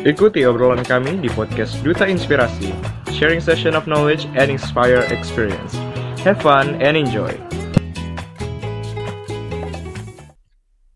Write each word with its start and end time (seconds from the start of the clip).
Ikuti 0.00 0.48
obrolan 0.48 0.80
kami 0.80 1.20
di 1.20 1.28
podcast 1.28 1.76
Duta 1.84 2.08
Inspirasi, 2.08 2.72
sharing 3.12 3.36
session 3.36 3.76
of 3.76 3.84
knowledge 3.84 4.24
and 4.32 4.48
inspire 4.48 5.04
experience. 5.12 5.76
Have 6.24 6.40
fun 6.40 6.80
and 6.80 6.96
enjoy. 6.96 7.36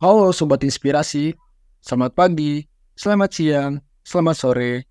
Halo 0.01 0.33
Sobat 0.33 0.65
Inspirasi, 0.65 1.37
selamat 1.85 2.17
pagi, 2.17 2.65
selamat 2.97 3.29
siang, 3.29 3.73
selamat 4.09 4.37
sore, 4.41 4.89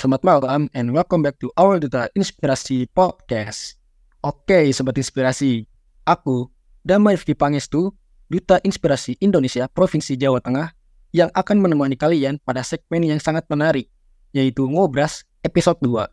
selamat 0.00 0.24
malam, 0.24 0.72
and 0.72 0.96
welcome 0.96 1.20
back 1.20 1.36
to 1.36 1.52
our 1.60 1.76
Duta 1.76 2.08
Inspirasi 2.16 2.88
Podcast. 2.88 3.76
Oke 4.24 4.72
Sobat 4.72 4.96
Inspirasi, 4.96 5.68
aku, 6.08 6.48
Damai 6.80 7.20
Rifki 7.20 7.36
Pangestu, 7.36 7.92
Duta 8.32 8.64
Inspirasi 8.64 9.20
Indonesia 9.20 9.68
Provinsi 9.68 10.16
Jawa 10.16 10.40
Tengah, 10.40 10.75
yang 11.16 11.32
akan 11.32 11.64
menemani 11.64 11.96
kalian 11.96 12.36
pada 12.44 12.60
segmen 12.60 13.00
yang 13.00 13.16
sangat 13.16 13.48
menarik, 13.48 13.88
yaitu 14.36 14.68
Ngobras 14.68 15.24
episode 15.40 15.80
2, 15.80 16.12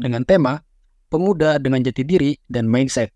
dengan 0.00 0.24
tema 0.24 0.64
Pemuda 1.12 1.60
dengan 1.60 1.84
Jati 1.84 2.00
Diri 2.00 2.32
dan 2.48 2.64
Mindset. 2.64 3.12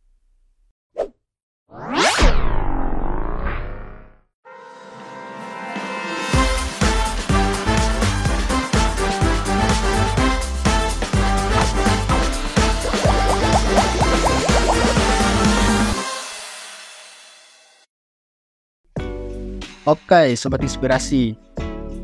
Oke, 19.83 20.39
Sobat 20.39 20.63
Inspirasi. 20.63 21.35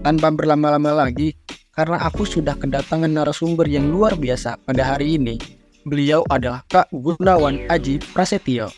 Tanpa 0.03 0.35
berlama-lama 0.35 1.07
lagi, 1.07 1.39
karena 1.71 2.03
aku 2.03 2.27
sudah 2.27 2.59
kedatangan 2.59 3.07
narasumber 3.07 3.71
yang 3.71 3.87
luar 3.87 4.19
biasa 4.19 4.59
pada 4.67 4.83
hari 4.83 5.15
ini. 5.15 5.39
Beliau 5.87 6.27
adalah 6.27 6.67
Kak 6.67 6.91
Gunawan 6.91 7.71
Aji 7.71 8.03
Prasetyo. 8.11 8.75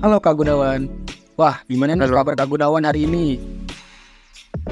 Halo 0.00 0.24
Kak 0.24 0.40
Gunawan. 0.40 0.88
Wah, 1.36 1.60
gimana 1.68 2.00
nih 2.00 2.08
kabar 2.08 2.32
Kak 2.32 2.48
Gunawan 2.48 2.88
hari 2.88 3.04
ini? 3.04 3.36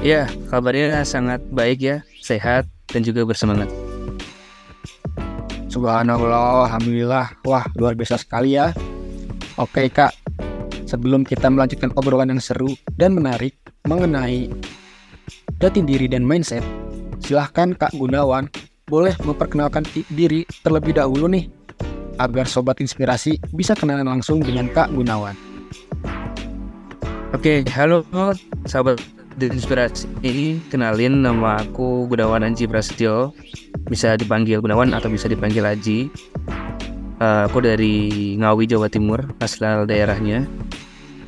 Ya, 0.01 0.25
kabarnya 0.49 1.05
sangat 1.05 1.45
baik 1.53 1.77
ya, 1.77 2.01
sehat 2.25 2.65
dan 2.89 3.05
juga 3.05 3.21
bersemangat. 3.21 3.69
Subhanallah, 5.69 6.65
Alhamdulillah. 6.73 7.37
Wah, 7.45 7.69
luar 7.77 7.93
biasa 7.93 8.17
sekali 8.17 8.57
ya. 8.57 8.73
Oke 9.61 9.85
Kak, 9.93 10.22
sebelum 10.93 11.25
kita 11.25 11.49
melanjutkan 11.49 11.89
obrolan 11.97 12.29
yang 12.29 12.37
seru 12.37 12.77
dan 13.01 13.17
menarik 13.17 13.57
mengenai 13.89 14.45
jati 15.57 15.81
diri 15.81 16.05
dan 16.05 16.21
mindset, 16.21 16.61
silahkan 17.17 17.73
Kak 17.73 17.97
Gunawan 17.97 18.45
boleh 18.85 19.17
memperkenalkan 19.25 19.81
diri 20.13 20.45
terlebih 20.61 20.93
dahulu 20.93 21.25
nih, 21.25 21.49
agar 22.21 22.45
Sobat 22.45 22.77
Inspirasi 22.77 23.41
bisa 23.57 23.73
kenalan 23.73 24.05
langsung 24.05 24.37
dengan 24.45 24.69
Kak 24.69 24.93
Gunawan. 24.93 25.33
Oke, 27.33 27.65
halo 27.73 28.05
sahabat 28.69 29.01
Inspirasi. 29.41 30.05
Ini 30.21 30.61
kenalin 30.69 31.25
nama 31.25 31.57
aku 31.57 32.05
Gunawan 32.05 32.45
Anji 32.45 32.69
Prasetyo. 32.69 33.33
Bisa 33.89 34.13
dipanggil 34.13 34.61
Gunawan 34.61 34.93
atau 34.93 35.09
bisa 35.09 35.25
dipanggil 35.25 35.65
Aji. 35.65 36.13
Uh, 37.17 37.49
aku 37.49 37.65
dari 37.65 38.37
Ngawi, 38.37 38.69
Jawa 38.69 38.93
Timur, 38.93 39.25
asal 39.41 39.89
daerahnya. 39.89 40.45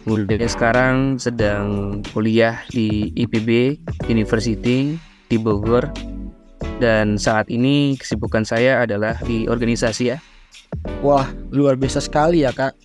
Kemudian 0.06 0.46
sekarang 0.46 1.18
sedang 1.18 1.98
kuliah 2.14 2.62
di 2.70 3.10
IPB 3.18 3.82
University 4.06 5.02
di 5.26 5.38
Bogor. 5.42 5.90
Dan 6.78 7.18
saat 7.18 7.50
ini 7.50 7.98
kesibukan 7.98 8.46
saya 8.46 8.86
adalah 8.86 9.18
di 9.26 9.50
organisasi 9.50 10.14
ya. 10.14 10.22
Wah, 11.02 11.26
luar 11.50 11.74
biasa 11.74 12.06
sekali 12.06 12.46
ya 12.46 12.54
kak. 12.54 12.78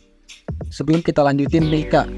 Sebelum 0.73 1.05
kita 1.05 1.21
lanjutin 1.21 1.69
nih 1.69 1.93
kak, 1.93 2.09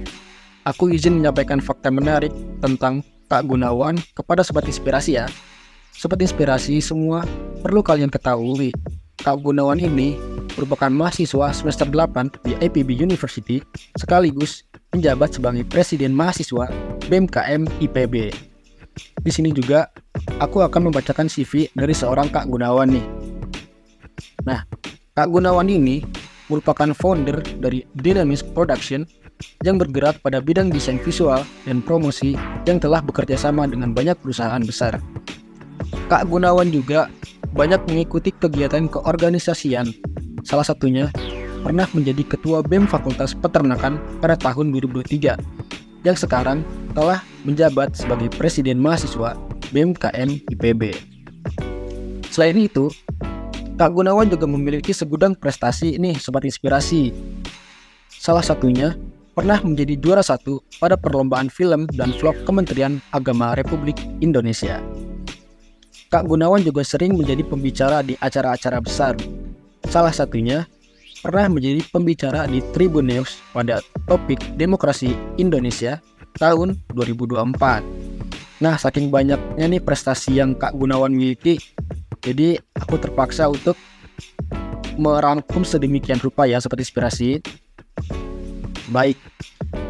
aku 0.62 0.94
izin 0.94 1.18
menyampaikan 1.18 1.58
fakta 1.58 1.90
menarik 1.90 2.30
tentang 2.62 3.02
Kak 3.26 3.48
Gunawan 3.48 3.98
kepada 4.14 4.46
Sobat 4.46 4.70
Inspirasi 4.70 5.18
ya. 5.18 5.26
Sobat 5.90 6.22
Inspirasi 6.22 6.78
semua 6.78 7.26
perlu 7.64 7.82
kalian 7.82 8.12
ketahui, 8.12 8.70
Kak 9.18 9.40
Gunawan 9.42 9.80
ini 9.82 10.14
merupakan 10.54 10.92
mahasiswa 10.92 11.50
semester 11.56 11.88
8 11.88 12.44
di 12.44 12.52
IPB 12.60 13.02
University 13.02 13.64
sekaligus 13.96 14.68
menjabat 14.92 15.40
sebagai 15.40 15.64
Presiden 15.64 16.12
Mahasiswa 16.12 16.68
BMKM 17.08 17.64
IPB. 17.80 18.28
Di 19.24 19.30
sini 19.32 19.48
juga 19.48 19.88
aku 20.36 20.60
akan 20.60 20.92
membacakan 20.92 21.32
CV 21.32 21.72
dari 21.72 21.96
seorang 21.96 22.28
Kak 22.28 22.44
Gunawan 22.52 22.92
nih. 22.92 23.06
Nah, 24.44 24.68
Kak 25.16 25.32
Gunawan 25.32 25.72
ini 25.72 26.04
merupakan 26.52 26.92
founder 26.92 27.40
dari 27.56 27.88
Dynamics 27.96 28.44
Production 28.44 29.08
yang 29.64 29.80
bergerak 29.80 30.20
pada 30.20 30.44
bidang 30.44 30.68
desain 30.68 31.00
visual 31.00 31.40
dan 31.64 31.80
promosi 31.80 32.36
yang 32.68 32.76
telah 32.76 33.00
bekerja 33.00 33.40
sama 33.40 33.64
dengan 33.64 33.96
banyak 33.96 34.14
perusahaan 34.20 34.60
besar. 34.60 35.00
Kak 36.12 36.28
Gunawan 36.28 36.68
juga 36.68 37.08
banyak 37.56 37.88
mengikuti 37.88 38.28
kegiatan 38.28 38.84
keorganisasian, 38.92 39.88
salah 40.44 40.68
satunya 40.68 41.08
pernah 41.62 41.86
menjadi 41.94 42.26
Ketua 42.26 42.60
BEM 42.66 42.90
Fakultas 42.90 43.32
Peternakan 43.38 44.02
pada 44.18 44.34
tahun 44.34 44.74
2023, 44.74 45.38
yang 46.02 46.18
sekarang 46.18 46.66
telah 46.92 47.22
menjabat 47.46 47.94
sebagai 47.94 48.28
Presiden 48.34 48.82
Mahasiswa 48.82 49.38
BMKM 49.70 50.42
IPB. 50.50 50.92
Selain 52.28 52.58
itu, 52.58 52.90
Kak 53.78 53.94
Gunawan 53.94 54.28
juga 54.28 54.44
memiliki 54.44 54.90
segudang 54.92 55.32
prestasi 55.38 55.96
nih 55.96 56.18
Sobat 56.18 56.44
Inspirasi. 56.44 57.14
Salah 58.10 58.44
satunya 58.44 58.98
pernah 59.32 59.62
menjadi 59.64 59.96
juara 59.96 60.20
satu 60.20 60.60
pada 60.76 60.98
perlombaan 60.98 61.48
film 61.48 61.88
dan 61.96 62.12
vlog 62.20 62.36
Kementerian 62.44 63.00
Agama 63.16 63.56
Republik 63.56 63.96
Indonesia. 64.20 64.82
Kak 66.12 66.28
Gunawan 66.28 66.60
juga 66.60 66.84
sering 66.84 67.16
menjadi 67.16 67.40
pembicara 67.40 68.04
di 68.04 68.12
acara-acara 68.20 68.84
besar. 68.84 69.16
Salah 69.88 70.12
satunya 70.12 70.68
pernah 71.22 71.46
menjadi 71.46 71.86
pembicara 71.94 72.50
di 72.50 72.58
Tribun 72.74 73.06
News 73.06 73.38
pada 73.54 73.78
topik 74.10 74.42
demokrasi 74.58 75.14
Indonesia 75.38 76.02
tahun 76.36 76.82
2024. 76.90 78.58
Nah, 78.58 78.74
saking 78.74 79.10
banyaknya 79.10 79.66
nih 79.70 79.82
prestasi 79.82 80.42
yang 80.42 80.58
Kak 80.58 80.74
Gunawan 80.74 81.14
miliki, 81.14 81.62
jadi 82.22 82.58
aku 82.74 82.98
terpaksa 82.98 83.46
untuk 83.46 83.78
merangkum 84.98 85.62
sedemikian 85.62 86.18
rupa 86.18 86.46
ya 86.46 86.58
Sobat 86.58 86.82
Inspirasi. 86.82 87.38
Baik, 88.90 89.16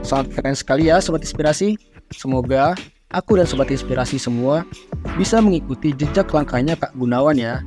sangat 0.04 0.36
keren 0.36 0.56
sekali 0.56 0.92
ya 0.92 1.00
Sobat 1.00 1.24
Inspirasi. 1.24 1.80
Semoga 2.12 2.76
aku 3.08 3.40
dan 3.40 3.48
Sobat 3.48 3.72
Inspirasi 3.72 4.20
semua 4.20 4.68
bisa 5.16 5.40
mengikuti 5.40 5.96
jejak 5.96 6.28
langkahnya 6.32 6.76
Kak 6.76 6.92
Gunawan 6.96 7.36
ya. 7.36 7.60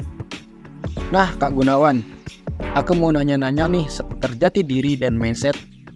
Nah, 1.14 1.38
Kak 1.38 1.53
Gunawan, 1.53 2.02
Aku 2.75 2.95
mau 2.95 3.11
nanya-nanya 3.11 3.71
nih 3.71 3.88
seputar 3.88 4.35
jati 4.35 4.63
diri 4.63 4.99
dan 4.99 5.16
mindset 5.16 5.55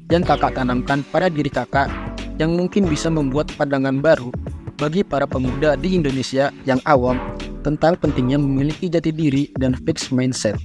yang 0.10 0.26
kakak 0.26 0.58
tanamkan 0.58 1.06
pada 1.12 1.30
diri 1.30 1.52
kakak 1.52 1.92
yang 2.40 2.56
mungkin 2.56 2.88
bisa 2.88 3.12
membuat 3.12 3.52
pandangan 3.60 4.00
baru 4.00 4.32
bagi 4.80 5.04
para 5.04 5.28
pemuda 5.28 5.76
di 5.76 6.00
Indonesia 6.00 6.56
yang 6.64 6.80
awam 6.88 7.20
tentang 7.62 8.00
pentingnya 8.00 8.40
memiliki 8.40 8.88
jati 8.88 9.12
diri 9.12 9.52
dan 9.60 9.76
fixed 9.76 10.16
mindset. 10.16 10.56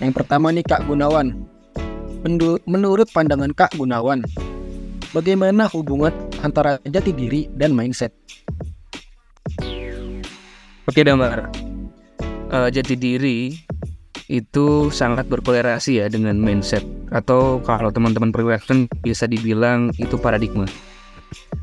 Yang 0.00 0.24
pertama 0.24 0.48
nih 0.48 0.64
Kak 0.64 0.88
Gunawan, 0.88 1.36
menurut 2.64 3.08
pandangan 3.12 3.52
Kak 3.52 3.76
Gunawan, 3.76 4.24
bagaimana 5.12 5.68
hubungan 5.68 6.10
antara 6.40 6.80
jati 6.88 7.12
diri 7.12 7.52
dan 7.52 7.76
mindset? 7.76 8.16
Oke 10.88 11.04
Damar, 11.04 11.52
uh, 12.48 12.72
jati 12.72 12.96
diri 12.96 13.67
itu 14.28 14.92
sangat 14.92 15.24
berkolerasi 15.24 16.04
ya 16.04 16.06
dengan 16.12 16.36
mindset 16.36 16.84
atau 17.08 17.64
kalau 17.64 17.88
teman-teman 17.88 18.28
perwexen 18.28 18.84
bisa 19.00 19.24
dibilang 19.24 19.88
itu 19.96 20.20
paradigma. 20.20 20.68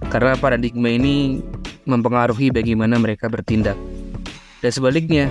Karena 0.09 0.33
paradigma 0.33 0.89
ini 0.89 1.45
mempengaruhi 1.85 2.50
bagaimana 2.50 2.97
mereka 2.97 3.29
bertindak. 3.29 3.77
Dan 4.65 4.71
sebaliknya, 4.73 5.29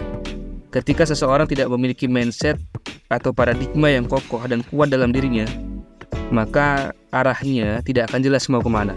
ketika 0.71 1.03
seseorang 1.03 1.51
tidak 1.51 1.67
memiliki 1.75 2.07
mindset 2.07 2.55
atau 3.11 3.35
paradigma 3.35 3.91
yang 3.91 4.07
kokoh 4.07 4.43
dan 4.47 4.63
kuat 4.71 4.95
dalam 4.95 5.11
dirinya, 5.11 5.47
maka 6.31 6.95
arahnya 7.11 7.83
tidak 7.83 8.15
akan 8.15 8.23
jelas 8.23 8.47
mau 8.47 8.63
ke 8.63 8.71
mana. 8.71 8.95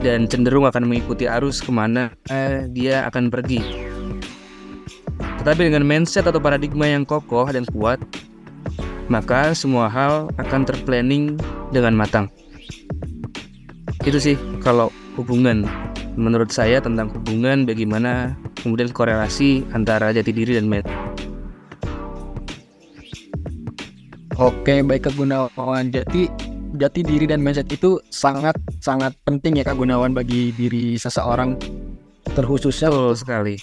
Dan 0.00 0.28
cenderung 0.28 0.64
akan 0.64 0.88
mengikuti 0.88 1.28
arus 1.28 1.60
ke 1.60 1.72
mana 1.72 2.12
eh, 2.28 2.68
dia 2.68 3.08
akan 3.08 3.32
pergi 3.32 3.85
tetapi 5.46 5.70
dengan 5.70 5.86
mindset 5.86 6.26
atau 6.26 6.42
paradigma 6.42 6.90
yang 6.90 7.06
kokoh 7.06 7.46
dan 7.46 7.62
kuat, 7.70 8.02
maka 9.06 9.54
semua 9.54 9.86
hal 9.86 10.26
akan 10.42 10.66
terplanning 10.66 11.38
dengan 11.70 11.94
matang. 11.94 12.26
Itu 14.02 14.18
sih 14.18 14.34
kalau 14.58 14.90
hubungan 15.14 15.62
menurut 16.18 16.50
saya 16.50 16.82
tentang 16.82 17.14
hubungan 17.14 17.62
bagaimana 17.62 18.34
kemudian 18.58 18.90
korelasi 18.90 19.62
antara 19.70 20.10
jati 20.10 20.34
diri 20.34 20.58
dan 20.58 20.66
mindset. 20.66 20.90
Oke, 24.42 24.82
baik 24.82 25.06
Kak 25.06 25.14
Gunawan. 25.14 25.94
Jadi 25.94 26.26
jati 26.74 27.06
diri 27.06 27.30
dan 27.30 27.38
mindset 27.38 27.70
itu 27.70 28.02
sangat 28.10 28.58
sangat 28.82 29.14
penting 29.22 29.62
ya 29.62 29.62
Kak 29.62 29.78
Gunawan 29.78 30.10
bagi 30.10 30.50
diri 30.58 30.98
seseorang 30.98 31.54
terkhususnya 32.34 32.90
Betul 32.90 33.14
sekali. 33.14 33.54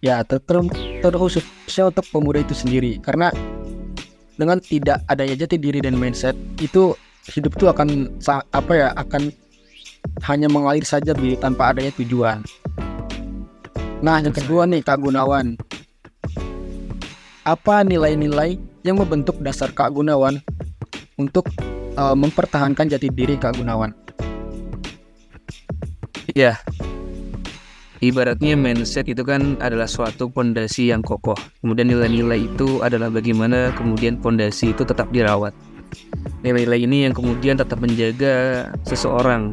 Ya 0.00 0.24
ter, 0.24 0.40
ter, 0.40 0.56
terkhususnya 1.04 1.92
untuk 1.92 2.04
pemuda 2.08 2.40
itu 2.40 2.56
sendiri 2.56 3.00
karena 3.04 3.28
dengan 4.40 4.56
tidak 4.64 5.04
adanya 5.04 5.36
jati 5.44 5.60
diri 5.60 5.84
dan 5.84 6.00
mindset 6.00 6.32
itu 6.64 6.96
hidup 7.28 7.52
itu 7.60 7.68
akan 7.68 8.08
apa 8.56 8.72
ya 8.72 8.88
akan 8.96 9.28
hanya 10.24 10.48
mengalir 10.48 10.84
saja 10.84 11.12
Bi, 11.12 11.36
tanpa 11.36 11.76
adanya 11.76 11.92
tujuan. 12.00 12.40
Nah, 14.00 14.16
yang 14.24 14.32
kedua 14.32 14.64
nih 14.64 14.80
Kak 14.80 14.96
Gunawan. 15.04 15.60
Apa 17.44 17.84
nilai-nilai 17.84 18.56
yang 18.80 18.96
membentuk 18.96 19.36
dasar 19.44 19.72
Kak 19.72 19.92
Gunawan 19.92 20.40
untuk 21.20 21.52
eh, 21.96 22.16
mempertahankan 22.16 22.88
jati 22.88 23.12
diri 23.12 23.36
Kak 23.36 23.60
Gunawan? 23.60 23.92
Ya. 26.32 26.56
Ibaratnya 28.00 28.56
mindset 28.56 29.12
itu 29.12 29.20
kan 29.20 29.60
adalah 29.60 29.84
suatu 29.84 30.32
pondasi 30.32 30.88
yang 30.88 31.04
kokoh. 31.04 31.36
Kemudian 31.60 31.92
nilai-nilai 31.92 32.48
itu 32.48 32.80
adalah 32.80 33.12
bagaimana 33.12 33.76
kemudian 33.76 34.16
pondasi 34.16 34.72
itu 34.72 34.88
tetap 34.88 35.12
dirawat. 35.12 35.52
Nilai-nilai 36.40 36.80
ini 36.80 37.04
yang 37.04 37.12
kemudian 37.12 37.60
tetap 37.60 37.76
menjaga 37.76 38.64
seseorang 38.88 39.52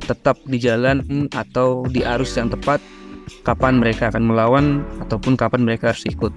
tetap 0.00 0.40
di 0.48 0.56
jalan 0.56 1.28
atau 1.36 1.84
di 1.92 2.00
arus 2.00 2.40
yang 2.40 2.48
tepat 2.48 2.80
kapan 3.44 3.78
mereka 3.78 4.08
akan 4.08 4.32
melawan 4.32 4.66
ataupun 5.04 5.36
kapan 5.36 5.68
mereka 5.68 5.92
harus 5.92 6.08
ikut. 6.08 6.32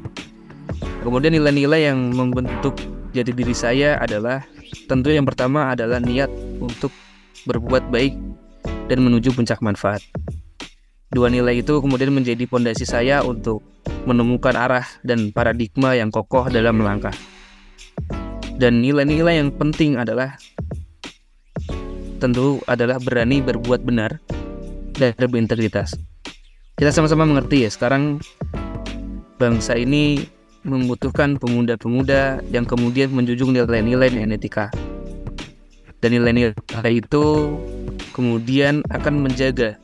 Kemudian 0.99 1.31
nilai-nilai 1.31 1.95
yang 1.95 2.11
membentuk 2.11 2.75
jati 3.15 3.31
diri 3.31 3.55
saya 3.55 3.95
adalah 4.03 4.43
tentu 4.91 5.15
yang 5.15 5.23
pertama 5.23 5.71
adalah 5.71 6.03
niat 6.03 6.27
untuk 6.59 6.91
berbuat 7.47 7.87
baik 7.87 8.19
dan 8.91 8.99
menuju 8.99 9.31
puncak 9.31 9.63
manfaat. 9.63 10.03
Dua 11.15 11.31
nilai 11.31 11.63
itu 11.63 11.79
kemudian 11.79 12.11
menjadi 12.11 12.43
pondasi 12.43 12.83
saya 12.83 13.23
untuk 13.23 13.63
menemukan 14.03 14.51
arah 14.51 14.83
dan 14.99 15.31
paradigma 15.31 15.95
yang 15.95 16.11
kokoh 16.11 16.51
dalam 16.51 16.83
melangkah. 16.83 17.15
Dan 18.59 18.83
nilai-nilai 18.83 19.39
yang 19.39 19.55
penting 19.55 19.95
adalah 19.95 20.35
tentu 22.19 22.59
adalah 22.67 22.99
berani 22.99 23.39
berbuat 23.39 23.87
benar 23.87 24.19
dan 24.99 25.15
berintegritas. 25.15 25.95
Kita 26.75 26.91
sama-sama 26.91 27.23
mengerti 27.23 27.63
ya, 27.63 27.71
sekarang 27.71 28.19
bangsa 29.39 29.79
ini 29.79 30.19
membutuhkan 30.67 31.39
pemuda-pemuda 31.39 32.43
yang 32.51 32.67
kemudian 32.67 33.15
menjunjung 33.15 33.55
nilai-nilai 33.55 34.11
dan 34.11 34.35
etika. 34.35 34.67
Dan 36.03 36.19
nilai-nilai 36.19 36.91
itu 36.91 37.55
kemudian 38.11 38.83
akan 38.91 39.23
menjaga 39.23 39.79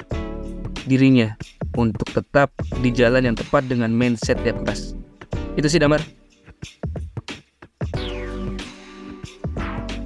dirinya 0.86 1.36
untuk 1.78 2.08
tetap 2.12 2.52
di 2.82 2.90
jalan 2.92 3.32
yang 3.32 3.38
tepat 3.38 3.68
dengan 3.70 3.92
mindset 3.94 4.40
yang 4.42 4.62
keras. 4.66 4.94
Itu 5.56 5.68
sih 5.68 5.80
Damar. 5.80 6.02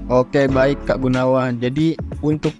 Oke, 0.05 0.45
baik 0.45 0.85
Kak 0.85 1.01
Gunawan. 1.01 1.57
Jadi 1.57 1.97
untuk 2.21 2.53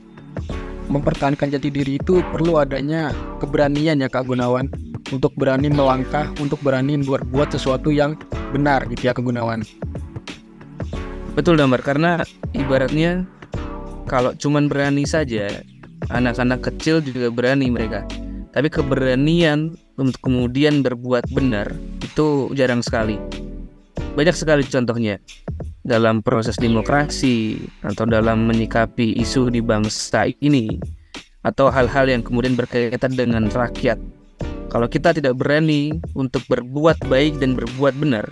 mempertahankan 0.90 1.54
jati 1.54 1.70
diri 1.70 1.98
itu 1.98 2.22
perlu 2.34 2.58
adanya 2.62 3.14
keberanian 3.38 4.02
ya 4.02 4.10
Kak 4.10 4.26
Gunawan 4.26 4.70
untuk 5.14 5.34
berani 5.38 5.70
melangkah, 5.70 6.30
untuk 6.42 6.58
berani 6.66 6.98
berbuat 7.02 7.54
sesuatu 7.54 7.94
yang 7.94 8.18
benar 8.50 8.86
gitu 8.90 9.10
ya 9.10 9.14
Kak 9.14 9.26
Gunawan. 9.26 9.62
Betul 11.38 11.60
Damar, 11.60 11.84
karena 11.86 12.24
ibaratnya 12.56 13.28
kalau 14.10 14.34
cuman 14.38 14.66
berani 14.66 15.06
saja, 15.06 15.50
anak-anak 16.10 16.66
kecil 16.72 17.02
juga 17.02 17.32
berani 17.32 17.72
mereka. 17.72 18.06
Tapi 18.56 18.72
keberanian 18.72 19.76
untuk 20.00 20.20
kemudian 20.24 20.80
berbuat 20.80 21.28
benar 21.36 21.76
itu 22.00 22.52
jarang 22.56 22.80
sekali. 22.80 23.20
Banyak 24.16 24.36
sekali 24.36 24.64
contohnya 24.64 25.20
dalam 25.84 26.24
proses 26.24 26.56
demokrasi 26.56 27.60
atau 27.84 28.08
dalam 28.08 28.48
menyikapi 28.48 29.20
isu 29.20 29.52
di 29.52 29.60
bangsa 29.60 30.32
ini 30.40 30.80
atau 31.46 31.70
hal-hal 31.70 32.10
yang 32.10 32.24
kemudian 32.24 32.56
berkaitan 32.56 33.14
dengan 33.14 33.52
rakyat. 33.52 34.00
Kalau 34.72 34.88
kita 34.88 35.16
tidak 35.16 35.36
berani 35.40 35.94
untuk 36.18 36.44
berbuat 36.48 37.06
baik 37.12 37.40
dan 37.40 37.56
berbuat 37.56 37.96
benar, 37.96 38.28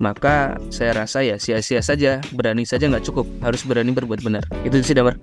maka 0.00 0.56
saya 0.72 0.96
rasa 0.96 1.20
ya 1.20 1.36
sia-sia 1.36 1.84
saja, 1.84 2.24
berani 2.32 2.64
saja 2.64 2.88
nggak 2.88 3.04
cukup, 3.04 3.28
harus 3.44 3.62
berani 3.68 3.92
berbuat 3.92 4.20
benar. 4.24 4.44
Itu 4.64 4.80
sih 4.80 4.96
Damar. 4.96 5.16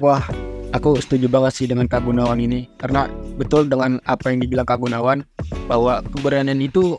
Wah, 0.00 0.24
aku 0.72 0.96
setuju 0.96 1.28
banget 1.28 1.52
sih 1.60 1.66
dengan 1.68 1.84
Kak 1.84 2.08
Gunawan 2.08 2.40
ini 2.40 2.72
karena 2.80 3.06
betul 3.36 3.68
dengan 3.68 4.00
apa 4.08 4.32
yang 4.32 4.40
dibilang 4.40 4.64
Kak 4.64 4.80
Gunawan 4.80 5.28
bahwa 5.68 6.00
keberanian 6.08 6.56
itu 6.58 6.96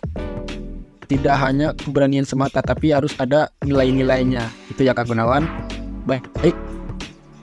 tidak 1.09 1.35
hanya 1.41 1.73
keberanian 1.75 2.23
semata 2.23 2.61
tapi 2.61 2.93
harus 2.93 3.17
ada 3.17 3.49
nilai-nilainya. 3.65 4.47
Itu 4.69 4.85
ya 4.85 4.93
Kak 4.93 5.09
Gunawan. 5.09 5.49
Baik, 6.05 6.29
baik. 6.39 6.55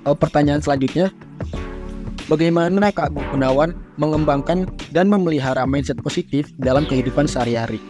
Oh, 0.07 0.15
pertanyaan 0.17 0.63
selanjutnya 0.63 1.13
Bagaimana 2.29 2.93
Kak 2.93 3.17
Gunawan 3.33 3.73
mengembangkan 3.97 4.69
dan 4.93 5.09
memelihara 5.09 5.65
mindset 5.65 5.97
positif 6.05 6.53
dalam 6.61 6.85
kehidupan 6.85 7.25
sehari-hari? 7.25 7.81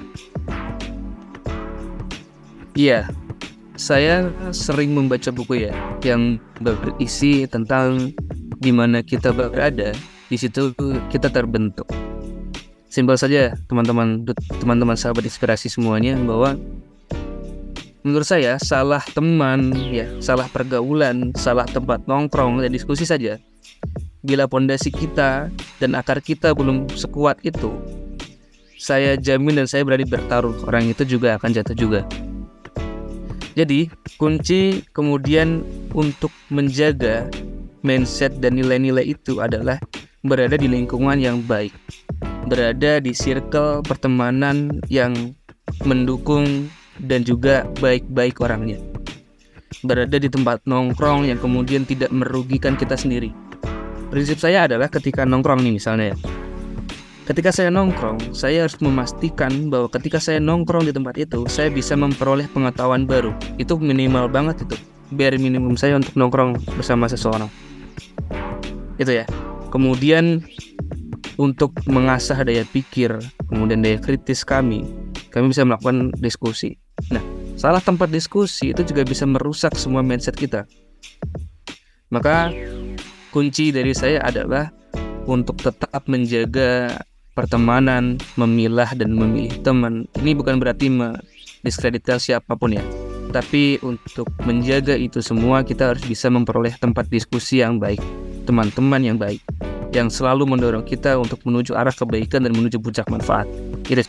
Iya, 2.79 3.11
saya 3.79 4.27
sering 4.51 4.91
membaca 4.91 5.31
buku 5.31 5.71
ya 5.71 5.73
yang 6.03 6.43
berisi 6.59 7.47
tentang 7.47 8.11
di 8.59 8.75
mana 8.75 9.07
kita 9.07 9.31
berada, 9.31 9.95
di 10.27 10.37
situ 10.37 10.75
kita 11.09 11.31
terbentuk. 11.31 11.87
Simpel 12.91 13.15
saja 13.15 13.55
teman-teman 13.71 14.27
teman-teman 14.59 14.99
sahabat 14.99 15.23
inspirasi 15.23 15.71
semuanya 15.71 16.19
bahwa 16.19 16.59
menurut 18.03 18.27
saya 18.27 18.59
salah 18.59 19.01
teman 19.15 19.71
ya, 19.95 20.11
salah 20.19 20.51
pergaulan, 20.51 21.31
salah 21.39 21.65
tempat 21.65 22.03
nongkrong 22.11 22.59
dan 22.59 22.75
diskusi 22.75 23.07
saja. 23.07 23.39
Bila 24.27 24.51
pondasi 24.51 24.91
kita 24.91 25.55
dan 25.79 25.95
akar 25.95 26.19
kita 26.19 26.51
belum 26.51 26.91
sekuat 26.91 27.39
itu, 27.47 27.71
saya 28.75 29.15
jamin 29.15 29.63
dan 29.63 29.71
saya 29.71 29.87
berani 29.87 30.03
bertaruh 30.03 30.67
orang 30.67 30.91
itu 30.91 31.07
juga 31.07 31.39
akan 31.39 31.55
jatuh 31.55 31.79
juga. 31.79 32.03
Jadi, 33.59 33.91
kunci 34.23 34.87
kemudian 34.95 35.67
untuk 35.91 36.31
menjaga 36.47 37.27
mindset 37.83 38.39
dan 38.39 38.55
nilai-nilai 38.55 39.03
itu 39.03 39.43
adalah 39.43 39.83
berada 40.23 40.55
di 40.55 40.71
lingkungan 40.71 41.19
yang 41.19 41.43
baik, 41.43 41.75
berada 42.47 43.03
di 43.03 43.11
circle 43.11 43.83
pertemanan 43.83 44.79
yang 44.87 45.35
mendukung 45.83 46.71
dan 47.03 47.27
juga 47.27 47.67
baik-baik 47.83 48.39
orangnya, 48.39 48.79
berada 49.83 50.23
di 50.23 50.31
tempat 50.31 50.63
nongkrong 50.63 51.27
yang 51.27 51.43
kemudian 51.43 51.83
tidak 51.83 52.15
merugikan 52.15 52.79
kita 52.79 52.95
sendiri. 52.95 53.35
Prinsip 54.15 54.39
saya 54.39 54.71
adalah 54.71 54.87
ketika 54.87 55.27
nongkrong 55.27 55.67
nih 55.67 55.83
misalnya 55.83 56.15
ya, 56.15 56.17
Ketika 57.29 57.53
saya 57.53 57.69
nongkrong, 57.69 58.33
saya 58.33 58.65
harus 58.65 58.81
memastikan 58.81 59.69
bahwa 59.69 59.93
ketika 59.93 60.17
saya 60.17 60.41
nongkrong 60.41 60.89
di 60.89 60.97
tempat 60.97 61.13
itu, 61.21 61.45
saya 61.45 61.69
bisa 61.69 61.93
memperoleh 61.93 62.49
pengetahuan 62.49 63.05
baru. 63.05 63.37
Itu 63.61 63.77
minimal 63.77 64.33
banget 64.33 64.65
itu. 64.65 64.81
Biar 65.13 65.37
minimum 65.37 65.77
saya 65.77 66.01
untuk 66.01 66.17
nongkrong 66.17 66.57
bersama 66.73 67.05
seseorang. 67.05 67.53
Itu 68.97 69.13
ya. 69.13 69.29
Kemudian 69.69 70.41
untuk 71.37 71.77
mengasah 71.85 72.41
daya 72.49 72.65
pikir, 72.65 73.21
kemudian 73.53 73.85
daya 73.85 74.01
kritis 74.01 74.41
kami, 74.41 74.89
kami 75.29 75.53
bisa 75.53 75.69
melakukan 75.69 76.17
diskusi. 76.25 76.81
Nah, 77.13 77.21
salah 77.61 77.85
tempat 77.85 78.09
diskusi 78.09 78.73
itu 78.73 78.81
juga 78.89 79.05
bisa 79.05 79.29
merusak 79.29 79.77
semua 79.77 80.01
mindset 80.01 80.33
kita. 80.33 80.65
Maka 82.09 82.49
kunci 83.37 83.69
dari 83.69 83.93
saya 83.93 84.25
adalah 84.25 84.73
untuk 85.29 85.61
tetap 85.61 86.09
menjaga 86.09 87.05
pertemanan, 87.39 88.19
memilah 88.35 88.91
dan 88.99 89.15
memilih 89.15 89.55
teman. 89.63 90.11
Ini 90.19 90.35
bukan 90.35 90.59
berarti 90.59 90.91
mendiskreditkan 90.91 92.19
siapa 92.19 92.59
pun 92.59 92.75
ya. 92.75 92.83
Tapi 93.31 93.79
untuk 93.87 94.27
menjaga 94.43 94.99
itu 94.99 95.23
semua 95.23 95.63
kita 95.63 95.95
harus 95.95 96.03
bisa 96.03 96.27
memperoleh 96.27 96.75
tempat 96.83 97.07
diskusi 97.07 97.63
yang 97.63 97.79
baik, 97.79 98.03
teman-teman 98.43 98.99
yang 99.07 99.15
baik, 99.15 99.39
yang 99.95 100.11
selalu 100.11 100.51
mendorong 100.51 100.83
kita 100.83 101.15
untuk 101.15 101.39
menuju 101.47 101.79
arah 101.79 101.95
kebaikan 101.95 102.43
dan 102.43 102.51
menuju 102.59 102.83
puncak 102.83 103.07
manfaat. 103.07 103.47
Itu 103.87 104.03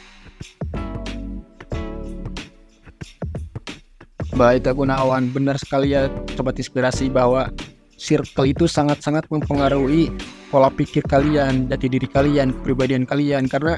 Baik 4.33 4.71
Kak 4.71 4.79
Gunawan, 4.79 5.35
benar 5.35 5.59
sekali 5.59 5.91
ya 5.91 6.07
Sobat 6.39 6.55
Inspirasi 6.55 7.11
bahwa 7.11 7.51
circle 7.99 8.47
itu 8.47 8.65
sangat-sangat 8.65 9.27
mempengaruhi 9.27 10.07
pola 10.47 10.71
pikir 10.71 11.03
kalian, 11.05 11.67
jati 11.67 11.91
diri 11.91 12.07
kalian, 12.07 12.55
kepribadian 12.55 13.03
kalian 13.03 13.45
karena 13.51 13.77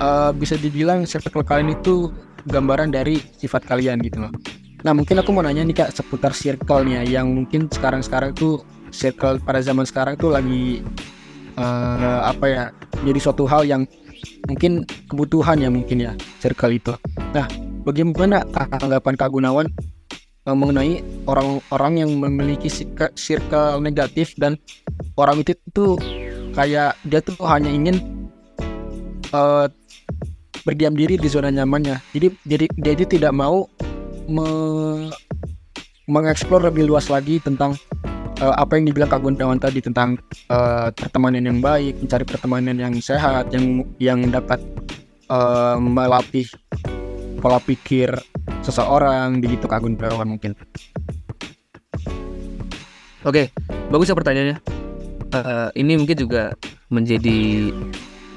uh, 0.00 0.32
bisa 0.32 0.56
dibilang 0.56 1.04
circle 1.04 1.44
kalian 1.44 1.76
itu 1.76 2.08
gambaran 2.48 2.90
dari 2.90 3.20
sifat 3.36 3.68
kalian 3.68 4.00
gitu 4.02 4.24
loh. 4.24 4.32
Nah 4.82 4.90
mungkin 4.96 5.20
aku 5.20 5.30
mau 5.30 5.44
nanya 5.46 5.62
nih 5.62 5.76
kak 5.78 5.94
seputar 5.94 6.34
circle-nya 6.34 7.06
yang 7.06 7.30
mungkin 7.30 7.70
sekarang-sekarang 7.70 8.34
tuh 8.34 8.66
circle 8.90 9.38
pada 9.38 9.62
zaman 9.62 9.86
sekarang 9.86 10.18
tuh 10.18 10.34
lagi 10.34 10.82
uh, 11.54 12.26
apa 12.26 12.46
ya 12.50 12.64
jadi 13.06 13.18
suatu 13.22 13.46
hal 13.46 13.62
yang 13.62 13.86
mungkin 14.50 14.82
kebutuhan 15.06 15.62
ya 15.62 15.70
mungkin 15.70 16.02
ya 16.02 16.12
circle 16.42 16.74
itu. 16.74 16.92
Nah 17.30 17.46
bagaimana 17.86 18.42
tanggapan 18.50 19.14
Kak 19.14 19.30
Gunawan 19.30 19.70
mengenai 20.46 20.98
orang-orang 21.30 22.02
yang 22.02 22.10
memiliki 22.18 22.66
circle 23.14 23.78
negatif 23.78 24.34
dan 24.34 24.58
orang 25.14 25.46
itu 25.46 25.54
tuh 25.70 25.94
kayak 26.58 26.98
dia 27.06 27.22
tuh 27.22 27.38
hanya 27.46 27.70
ingin 27.70 28.26
uh, 29.30 29.70
berdiam 30.66 30.94
diri 30.94 31.14
di 31.14 31.28
zona 31.30 31.50
nyamannya. 31.50 31.98
Jadi 32.10 32.26
jadi 32.46 32.66
dia 32.74 32.92
itu 32.98 33.06
tidak 33.06 33.32
mau 33.34 33.70
me 34.26 34.46
mengeksplor 36.10 36.66
lebih 36.66 36.90
luas 36.90 37.06
lagi 37.06 37.38
tentang 37.38 37.78
uh, 38.42 38.54
apa 38.58 38.74
yang 38.74 38.90
dibilang 38.90 39.10
Kak 39.10 39.22
Gunawan 39.22 39.62
tadi 39.62 39.78
tentang 39.78 40.18
uh, 40.50 40.90
pertemanan 40.90 41.46
yang 41.46 41.62
baik, 41.62 42.02
mencari 42.02 42.24
pertemanan 42.26 42.76
yang 42.78 42.94
sehat, 42.98 43.54
yang 43.54 43.86
yang 44.02 44.18
dapat 44.26 44.58
uh, 45.30 45.78
melatih 45.78 46.50
pola 47.38 47.62
pikir 47.62 48.10
seseorang 48.62 49.38
begitu 49.42 49.66
Kak 49.66 49.82
Gunawan 49.82 50.38
mungkin. 50.38 50.54
Oke, 53.22 53.54
bagus 53.90 54.10
ya 54.10 54.18
pertanyaannya. 54.18 54.58
Uh, 55.32 55.70
ini 55.78 55.96
mungkin 55.96 56.18
juga 56.18 56.52
menjadi 56.92 57.70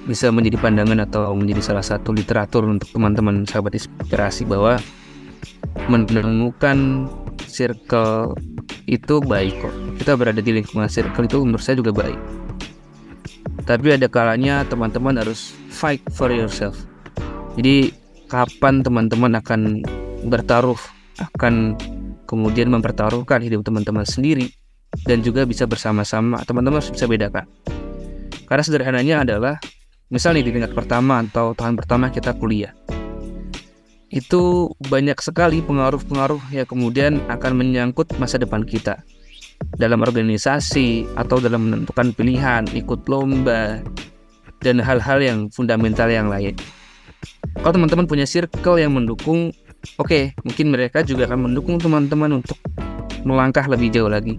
bisa 0.05 0.29
menjadi 0.29 0.61
pandangan 0.61 1.01
atau 1.01 1.33
menjadi 1.33 1.73
salah 1.73 1.81
satu 1.81 2.13
literatur 2.13 2.69
untuk 2.69 2.87
teman-teman 2.93 3.43
sahabat 3.49 3.73
inspirasi 3.73 4.45
bahwa 4.45 4.77
menemukan 5.89 7.09
circle 7.49 8.37
itu 8.85 9.17
baik 9.25 9.57
kok. 9.59 9.73
Kita 9.97 10.13
berada 10.13 10.39
di 10.39 10.61
lingkungan 10.61 10.85
circle 10.85 11.25
itu 11.25 11.41
menurut 11.41 11.65
saya 11.65 11.81
juga 11.81 11.91
baik. 11.91 12.19
Tapi 13.65 13.97
ada 13.97 14.05
kalanya 14.05 14.61
teman-teman 14.69 15.17
harus 15.17 15.57
fight 15.73 16.05
for 16.13 16.29
yourself. 16.29 16.85
Jadi 17.57 17.89
kapan 18.27 18.81
teman-teman 18.81 19.37
akan 19.39 19.85
bertaruh 20.25 20.79
akan 21.35 21.77
kemudian 22.25 22.67
mempertaruhkan 22.73 23.39
hidup 23.39 23.63
teman-teman 23.63 24.03
sendiri 24.03 24.51
dan 25.05 25.21
juga 25.21 25.45
bisa 25.47 25.63
bersama-sama. 25.69 26.41
Teman-teman 26.43 26.81
harus 26.81 26.91
bisa 26.91 27.05
bedakan 27.05 27.45
karena 28.45 28.63
sederhananya 28.63 29.15
adalah 29.25 29.55
misalnya 30.13 30.45
di 30.45 30.53
tingkat 30.53 30.73
pertama 30.77 31.25
atau 31.25 31.57
tahun 31.57 31.75
pertama 31.75 32.13
kita 32.13 32.37
kuliah. 32.37 32.71
Itu 34.13 34.71
banyak 34.85 35.17
sekali 35.19 35.59
pengaruh-pengaruh 35.65 36.53
yang 36.53 36.69
kemudian 36.69 37.19
akan 37.27 37.51
menyangkut 37.57 38.15
masa 38.21 38.39
depan 38.39 38.63
kita. 38.63 39.01
Dalam 39.75 40.05
organisasi 40.05 41.17
atau 41.17 41.41
dalam 41.41 41.67
menentukan 41.67 42.13
pilihan, 42.13 42.69
ikut 42.75 43.07
lomba, 43.09 43.81
dan 44.61 44.79
hal-hal 44.79 45.19
yang 45.19 45.39
fundamental 45.51 46.07
yang 46.07 46.29
lain. 46.29 46.53
Kalau 47.59 47.73
teman-teman 47.81 48.05
punya 48.05 48.25
circle 48.27 48.77
yang 48.77 48.93
mendukung, 48.93 49.49
oke, 49.97 50.07
okay, 50.07 50.23
mungkin 50.43 50.75
mereka 50.75 51.01
juga 51.01 51.25
akan 51.25 51.49
mendukung 51.51 51.79
teman-teman 51.79 52.43
untuk 52.43 52.57
melangkah 53.25 53.65
lebih 53.65 53.89
jauh 53.89 54.11
lagi. 54.11 54.37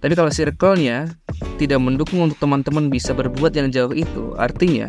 Tapi 0.00 0.16
kalau 0.16 0.32
circle-nya 0.32 1.12
tidak 1.60 1.80
mendukung 1.82 2.24
untuk 2.24 2.40
teman-teman 2.40 2.88
bisa 2.88 3.12
berbuat 3.12 3.52
yang 3.52 3.68
jauh 3.68 3.92
itu, 3.92 4.32
artinya 4.40 4.88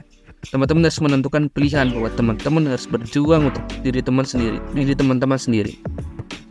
teman-teman 0.54 0.88
harus 0.88 1.02
menentukan 1.04 1.52
pilihan 1.52 1.92
bahwa 1.92 2.10
teman-teman 2.16 2.64
harus 2.70 2.88
berjuang 2.88 3.52
untuk 3.52 3.64
diri 3.84 4.00
teman 4.00 4.24
sendiri, 4.24 4.58
diri 4.72 4.94
teman-teman 4.96 5.36
sendiri. 5.36 5.76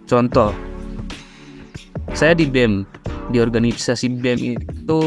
Contoh, 0.05 0.53
saya 2.13 2.37
di 2.37 2.45
BEM, 2.45 2.85
di 3.33 3.39
organisasi 3.41 4.13
BEM 4.21 4.39
itu 4.61 5.01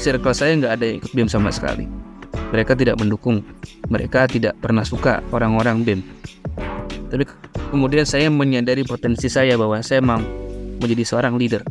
circle 0.00 0.34
saya 0.34 0.58
nggak 0.58 0.72
ada 0.80 0.84
yang 0.88 0.96
ikut 0.98 1.12
BEM 1.12 1.28
sama 1.30 1.52
sekali 1.52 1.86
mereka 2.50 2.78
tidak 2.78 2.98
mendukung 3.00 3.42
mereka 3.86 4.26
tidak 4.26 4.58
pernah 4.58 4.82
suka 4.82 5.22
orang-orang 5.30 5.86
BEM. 5.86 6.00
Tapi 7.06 7.22
kemudian 7.70 8.02
saya 8.02 8.26
menyadari 8.26 8.82
potensi 8.82 9.30
saya 9.30 9.54
bahwa 9.54 9.78
saya 9.82 10.02
mau 10.02 10.18
menjadi 10.82 11.06
seorang 11.06 11.38
leader. 11.38 11.62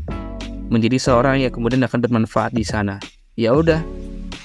Menjadi 0.72 0.98
seorang 0.98 1.45
yang 1.45 1.53
kemudian 1.53 1.84
akan 1.84 2.00
bermanfaat 2.01 2.55
di 2.55 2.65
sana. 2.65 2.98
Ya 3.36 3.51
udah 3.51 3.84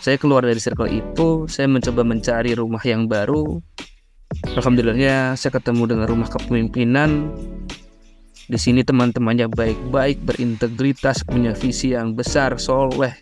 saya 0.03 0.19
keluar 0.19 0.43
dari 0.43 0.59
circle 0.59 0.91
itu 0.91 1.47
saya 1.47 1.71
mencoba 1.71 2.03
mencari 2.03 2.53
rumah 2.59 2.83
yang 2.83 3.07
baru. 3.07 3.63
Alhamdulillahnya 4.57 5.39
saya 5.39 5.55
ketemu 5.55 5.95
dengan 5.95 6.07
rumah 6.11 6.29
kepemimpinan. 6.29 7.31
Di 8.51 8.59
sini 8.59 8.83
teman-temannya 8.83 9.47
baik-baik, 9.47 10.27
berintegritas, 10.27 11.23
punya 11.23 11.55
visi 11.55 11.95
yang 11.95 12.19
besar, 12.19 12.59
soleh, 12.59 13.15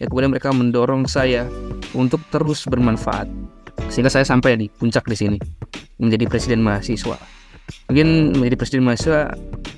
ya 0.00 0.08
kemudian 0.08 0.32
mereka 0.32 0.56
mendorong 0.56 1.04
saya 1.04 1.44
untuk 1.92 2.24
terus 2.32 2.64
bermanfaat 2.64 3.28
sehingga 3.90 4.12
saya 4.12 4.26
sampai 4.26 4.56
di 4.58 4.66
puncak 4.68 5.06
di 5.06 5.16
sini. 5.16 5.38
Menjadi 6.00 6.26
presiden 6.26 6.64
mahasiswa. 6.64 7.16
Mungkin 7.90 8.38
menjadi 8.38 8.56
presiden 8.58 8.82
mahasiswa 8.86 9.34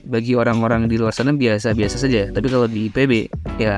bagi 0.09 0.33
orang-orang 0.37 0.89
di 0.89 0.97
luar 0.97 1.13
sana 1.13 1.35
biasa-biasa 1.35 1.97
saja. 2.01 2.31
Tapi 2.31 2.47
kalau 2.49 2.67
di 2.69 2.89
IPB 2.89 3.29
ya 3.61 3.77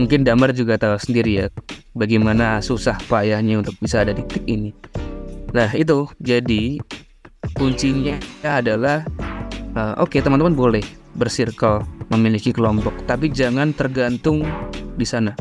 mungkin 0.00 0.24
Damar 0.24 0.56
juga 0.56 0.80
tahu 0.80 0.96
sendiri 0.96 1.44
ya 1.44 1.46
bagaimana 1.92 2.64
susah 2.64 2.96
payahnya 3.06 3.60
untuk 3.60 3.76
bisa 3.78 4.02
ada 4.02 4.16
di 4.16 4.24
titik 4.24 4.44
ini. 4.48 4.70
Nah 5.52 5.68
itu. 5.76 6.08
Jadi 6.20 6.80
kuncinya 7.58 8.16
adalah 8.42 9.04
uh, 9.76 9.98
oke 10.00 10.16
okay, 10.16 10.20
teman-teman 10.24 10.56
boleh 10.56 10.84
bersirkel 11.16 11.84
memiliki 12.08 12.52
kelompok. 12.52 12.92
Tapi 13.04 13.28
jangan 13.32 13.76
tergantung 13.76 14.44
di 14.96 15.06
sana. 15.06 15.36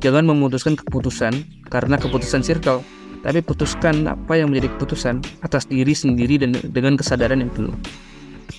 Jangan 0.00 0.24
memutuskan 0.24 0.80
keputusan 0.80 1.44
karena 1.68 2.00
keputusan 2.00 2.40
circle, 2.40 2.80
tapi 3.20 3.44
putuskan 3.44 4.08
apa 4.08 4.36
yang 4.36 4.48
menjadi 4.48 4.72
keputusan 4.76 5.20
atas 5.44 5.68
diri 5.68 5.92
sendiri 5.92 6.40
dan 6.40 6.56
dengan 6.72 6.96
kesadaran 6.96 7.44
yang 7.44 7.52
penuh. 7.52 7.76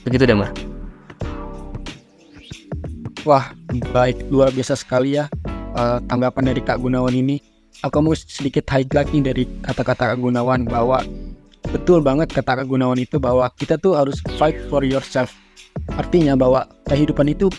Begitu 0.05 0.25
Damar. 0.29 0.49
Wah, 3.21 3.53
baik 3.93 4.33
luar 4.33 4.49
biasa 4.49 4.73
sekali 4.73 5.13
ya 5.13 5.29
uh, 5.77 6.01
tanggapan 6.09 6.53
dari 6.53 6.61
Kak 6.61 6.81
Gunawan 6.81 7.13
ini. 7.13 7.37
Aku 7.81 7.97
mau 8.03 8.13
sedikit 8.13 8.65
highlight 8.69 9.09
nih 9.09 9.23
dari 9.25 9.43
kata-kata 9.65 10.13
Kak 10.13 10.19
Gunawan 10.21 10.65
bahwa 10.69 11.01
betul 11.69 12.01
banget 12.01 12.29
kata 12.29 12.61
Kak 12.61 12.67
Gunawan 12.69 12.97
itu 12.97 13.17
bahwa 13.17 13.49
kita 13.57 13.77
tuh 13.77 13.97
harus 13.97 14.21
fight 14.37 14.57
for 14.69 14.85
yourself. 14.85 15.33
Artinya 15.97 16.37
bahwa 16.37 16.67
kehidupan 16.85 17.31
itu 17.31 17.49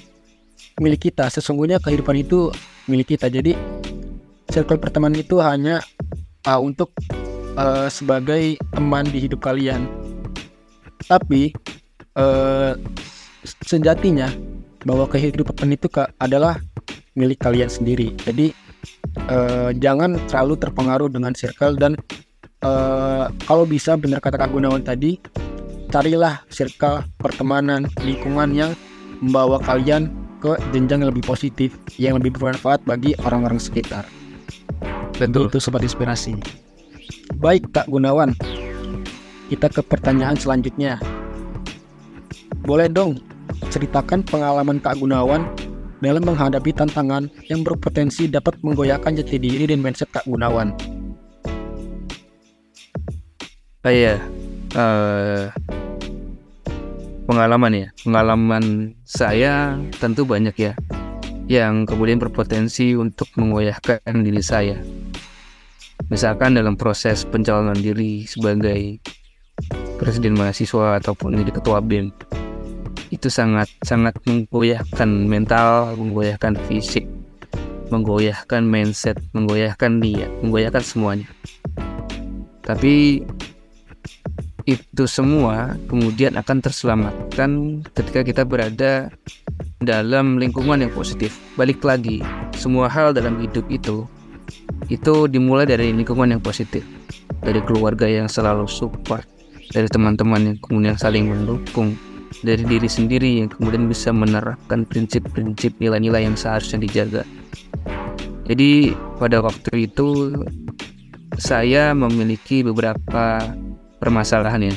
milik 0.78 1.11
kita. 1.11 1.26
Sesungguhnya 1.26 1.82
kehidupan 1.82 2.23
itu 2.23 2.54
milik 2.87 3.18
kita. 3.18 3.26
Jadi 3.30 3.56
circle 4.52 4.78
pertemanan 4.78 5.18
itu 5.18 5.40
hanya 5.42 5.82
uh, 6.46 6.61
untuk 6.61 6.92
uh, 7.56 7.88
sebagai 7.88 8.58
teman 8.72 9.06
di 9.08 9.28
hidup 9.28 9.42
kalian. 9.44 9.87
Tapi 11.06 11.52
uh, 12.16 12.78
sejatinya 13.66 14.30
bahwa 14.87 15.06
kehidupan 15.11 15.75
itu 15.75 15.90
adalah 16.18 16.58
milik 17.18 17.42
kalian 17.42 17.68
sendiri. 17.70 18.14
Jadi 18.22 18.54
uh, 19.30 19.70
jangan 19.76 20.18
terlalu 20.30 20.54
terpengaruh 20.58 21.08
dengan 21.11 21.34
circle 21.34 21.76
dan 21.78 21.99
uh, 22.66 23.28
kalau 23.46 23.66
bisa 23.66 23.99
benar 23.99 24.22
kata 24.22 24.38
Kak 24.38 24.50
Gunawan 24.54 24.82
tadi, 24.82 25.18
carilah 25.92 26.40
circle 26.49 27.04
pertemanan 27.20 27.87
lingkungan 28.02 28.54
yang 28.54 28.72
membawa 29.22 29.61
kalian 29.62 30.11
ke 30.42 30.58
jenjang 30.75 31.06
yang 31.06 31.14
lebih 31.14 31.22
positif 31.22 31.78
yang 32.02 32.18
lebih 32.18 32.34
bermanfaat 32.34 32.82
bagi 32.82 33.14
orang-orang 33.22 33.62
sekitar. 33.62 34.02
Tentu 35.16 35.47
itu 35.47 35.59
sobat 35.62 35.85
inspirasi. 35.85 36.37
Baik 37.38 37.69
Kak 37.75 37.90
Gunawan, 37.90 38.33
kita 39.50 39.69
ke 39.69 39.83
pertanyaan 39.85 40.38
selanjutnya. 40.38 40.97
Boleh 42.62 42.87
dong 42.87 43.19
ceritakan 43.69 44.23
pengalaman 44.23 44.78
Kak 44.78 45.00
Gunawan 45.00 45.49
dalam 46.02 46.23
menghadapi 46.23 46.75
tantangan 46.75 47.31
yang 47.47 47.62
berpotensi 47.62 48.26
dapat 48.31 48.59
menggoyahkan 48.62 49.19
jati 49.19 49.38
diri 49.38 49.64
dan 49.66 49.83
mindset 49.83 50.11
Kak 50.11 50.26
Gunawan. 50.26 50.75
Oh 53.83 53.90
iya, 53.90 54.23
uh, 54.78 55.50
pengalaman 57.26 57.73
ya 57.73 57.88
pengalaman 58.02 58.95
saya 59.07 59.78
tentu 59.97 60.26
banyak 60.26 60.54
ya 60.59 60.73
yang 61.47 61.88
kemudian 61.88 62.19
berpotensi 62.19 62.95
untuk 62.99 63.31
mengoyahkan 63.38 63.99
diri 64.23 64.42
saya 64.42 64.78
misalkan 66.12 66.52
dalam 66.52 66.76
proses 66.76 67.25
pencalonan 67.25 67.81
diri 67.81 68.28
sebagai 68.28 69.00
presiden 69.97 70.37
mahasiswa 70.37 71.00
ataupun 71.00 71.40
jadi 71.40 71.57
ketua 71.57 71.81
BEM 71.81 72.12
itu 73.09 73.33
sangat 73.33 73.69
sangat 73.81 74.16
menggoyahkan 74.28 75.09
mental, 75.09 75.97
menggoyahkan 75.97 76.57
fisik, 76.69 77.09
menggoyahkan 77.88 78.61
mindset, 78.64 79.16
menggoyahkan 79.33 80.00
niat, 80.00 80.28
menggoyahkan 80.45 80.85
semuanya. 80.85 81.28
Tapi 82.64 83.25
itu 84.64 85.04
semua 85.04 85.76
kemudian 85.92 86.37
akan 86.40 86.64
terselamatkan 86.64 87.83
ketika 87.92 88.21
kita 88.25 88.42
berada 88.49 89.12
dalam 89.85 90.40
lingkungan 90.40 90.81
yang 90.81 90.92
positif. 90.92 91.37
Balik 91.57 91.85
lagi, 91.85 92.25
semua 92.57 92.88
hal 92.88 93.12
dalam 93.12 93.40
hidup 93.45 93.69
itu 93.69 94.09
itu 94.88 95.26
dimulai 95.30 95.64
dari 95.68 95.92
lingkungan 95.92 96.36
yang 96.36 96.42
positif. 96.42 96.84
Dari 97.42 97.58
keluarga 97.66 98.06
yang 98.06 98.30
selalu 98.30 98.70
support, 98.70 99.26
dari 99.74 99.90
teman-teman 99.90 100.54
yang 100.54 100.58
kemudian 100.62 100.94
saling 100.94 101.26
mendukung, 101.26 101.98
dari 102.40 102.62
diri 102.64 102.86
sendiri 102.86 103.44
yang 103.44 103.48
kemudian 103.50 103.90
bisa 103.90 104.14
menerapkan 104.14 104.88
prinsip-prinsip 104.88 105.76
nilai-nilai 105.82 106.24
yang 106.24 106.38
seharusnya 106.38 106.80
dijaga. 106.82 107.22
Jadi 108.46 108.94
pada 109.18 109.38
waktu 109.38 109.90
itu 109.90 110.34
saya 111.38 111.94
memiliki 111.94 112.66
beberapa 112.66 113.40
permasalahan 114.02 114.72
ya. 114.72 114.76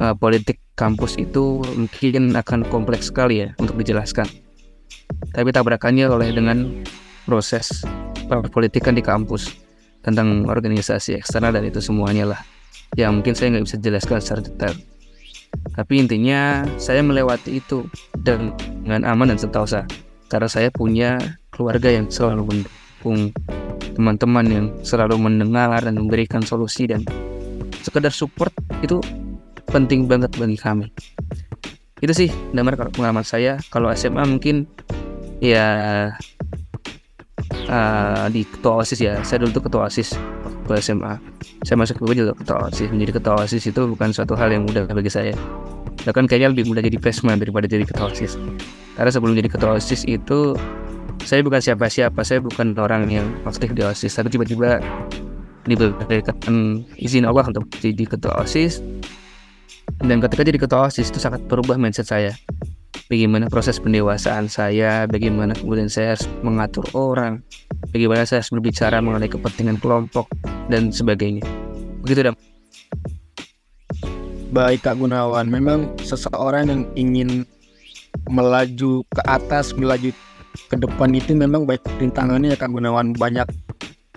Uh, 0.00 0.16
politik 0.16 0.58
kampus 0.74 1.20
itu 1.20 1.62
mungkin 1.76 2.34
akan 2.34 2.66
kompleks 2.66 3.12
sekali 3.12 3.46
ya 3.46 3.48
untuk 3.62 3.78
dijelaskan. 3.78 4.26
Tapi 5.30 5.48
tabrakannya 5.54 6.10
oleh 6.10 6.34
dengan 6.34 6.82
proses 7.24 7.84
perpolitikan 8.28 8.96
di 8.96 9.02
kampus 9.04 9.52
tentang 10.04 10.44
organisasi 10.48 11.16
eksternal 11.16 11.56
dan 11.56 11.64
itu 11.64 11.80
semuanya 11.80 12.36
lah. 12.36 12.40
Yang 12.94 13.10
mungkin 13.20 13.34
saya 13.34 13.48
nggak 13.56 13.64
bisa 13.66 13.76
jelaskan 13.80 14.18
secara 14.20 14.40
detail. 14.44 14.74
Tapi 15.74 15.92
intinya 15.98 16.62
saya 16.78 17.00
melewati 17.02 17.58
itu 17.58 17.88
dengan 18.20 19.02
aman 19.06 19.34
dan 19.34 19.38
sentosa 19.40 19.88
karena 20.28 20.48
saya 20.50 20.68
punya 20.70 21.18
keluarga 21.54 21.88
yang 21.90 22.10
selalu 22.10 22.42
mendukung 22.50 23.30
teman-teman 23.94 24.46
yang 24.50 24.66
selalu 24.82 25.14
mendengar 25.14 25.78
dan 25.78 25.94
memberikan 25.94 26.42
solusi 26.42 26.90
dan 26.90 27.06
sekedar 27.86 28.10
support 28.10 28.50
itu 28.82 28.98
penting 29.70 30.10
banget 30.10 30.34
bagi 30.34 30.58
kami 30.58 30.90
itu 32.02 32.12
sih 32.12 32.30
damar 32.50 32.74
pengalaman 32.90 33.22
saya 33.22 33.56
kalau 33.70 33.88
SMA 33.94 34.26
mungkin 34.26 34.66
ya 35.38 36.10
uh, 37.68 38.26
di 38.30 38.42
ketua 38.44 38.84
osis 38.84 38.98
ya. 39.00 39.20
Saya 39.22 39.44
dulu 39.44 39.60
tuh 39.60 39.64
ketua 39.68 39.88
osis 39.88 40.16
waktu 40.44 40.80
SMA 40.80 41.16
saya 41.64 41.76
masuk 41.80 42.00
ke 42.00 42.14
juga 42.16 42.32
ketua 42.36 42.68
osis. 42.68 42.88
Menjadi 42.90 43.12
ketua 43.20 43.34
osis 43.42 43.62
itu 43.64 43.80
bukan 43.84 44.10
suatu 44.12 44.34
hal 44.36 44.52
yang 44.52 44.64
mudah 44.68 44.84
bagi 44.88 45.12
saya. 45.12 45.32
Bahkan 46.04 46.28
kayaknya 46.28 46.52
lebih 46.52 46.68
mudah 46.68 46.82
jadi 46.84 46.98
freshman 47.00 47.40
daripada 47.40 47.64
jadi 47.64 47.84
ketua 47.88 48.12
osis. 48.12 48.36
Karena 48.94 49.10
sebelum 49.10 49.34
jadi 49.34 49.50
ketua 49.50 49.80
osis 49.80 50.04
itu 50.04 50.54
saya 51.24 51.40
bukan 51.40 51.60
siapa-siapa. 51.60 52.20
Saya 52.22 52.44
bukan 52.44 52.76
orang 52.76 53.08
yang 53.08 53.26
aktif 53.48 53.72
di 53.72 53.80
osis. 53.80 54.12
Tapi 54.12 54.28
tiba-tiba 54.32 54.82
diberikan 55.64 56.36
izin 57.00 57.24
Allah 57.24 57.48
untuk 57.48 57.64
jadi 57.80 58.04
ketua 58.04 58.36
OSIS. 58.44 58.84
Dan 60.04 60.20
ketika 60.20 60.42
jadi 60.44 60.58
ketua 60.60 60.88
OSIS 60.88 61.08
itu 61.12 61.20
sangat 61.20 61.44
berubah 61.48 61.80
mindset 61.80 62.08
saya 62.08 62.32
bagaimana 63.14 63.46
proses 63.46 63.78
pendewasaan 63.78 64.50
saya 64.50 65.06
bagaimana 65.06 65.54
kemudian 65.54 65.86
saya 65.86 66.18
harus 66.18 66.26
mengatur 66.42 66.82
orang 66.98 67.46
bagaimana 67.94 68.26
saya 68.26 68.42
harus 68.42 68.50
berbicara 68.50 68.98
mengenai 68.98 69.30
kepentingan 69.30 69.78
kelompok 69.78 70.26
dan 70.66 70.90
sebagainya. 70.90 71.46
Begitu 72.02 72.26
dong 72.26 72.38
baik 74.54 74.86
Kak 74.86 75.02
Gunawan. 75.02 75.50
Memang 75.50 75.90
seseorang 75.98 76.70
yang 76.70 76.82
ingin 76.94 77.42
melaju 78.30 79.02
ke 79.10 79.22
atas 79.26 79.74
melaju 79.74 80.14
ke 80.70 80.76
depan 80.78 81.10
itu 81.10 81.34
memang 81.34 81.66
baik 81.66 81.82
rintangannya 81.98 82.54
ya 82.54 82.58
Kak 82.58 82.70
Gunawan. 82.70 83.18
Banyak 83.18 83.50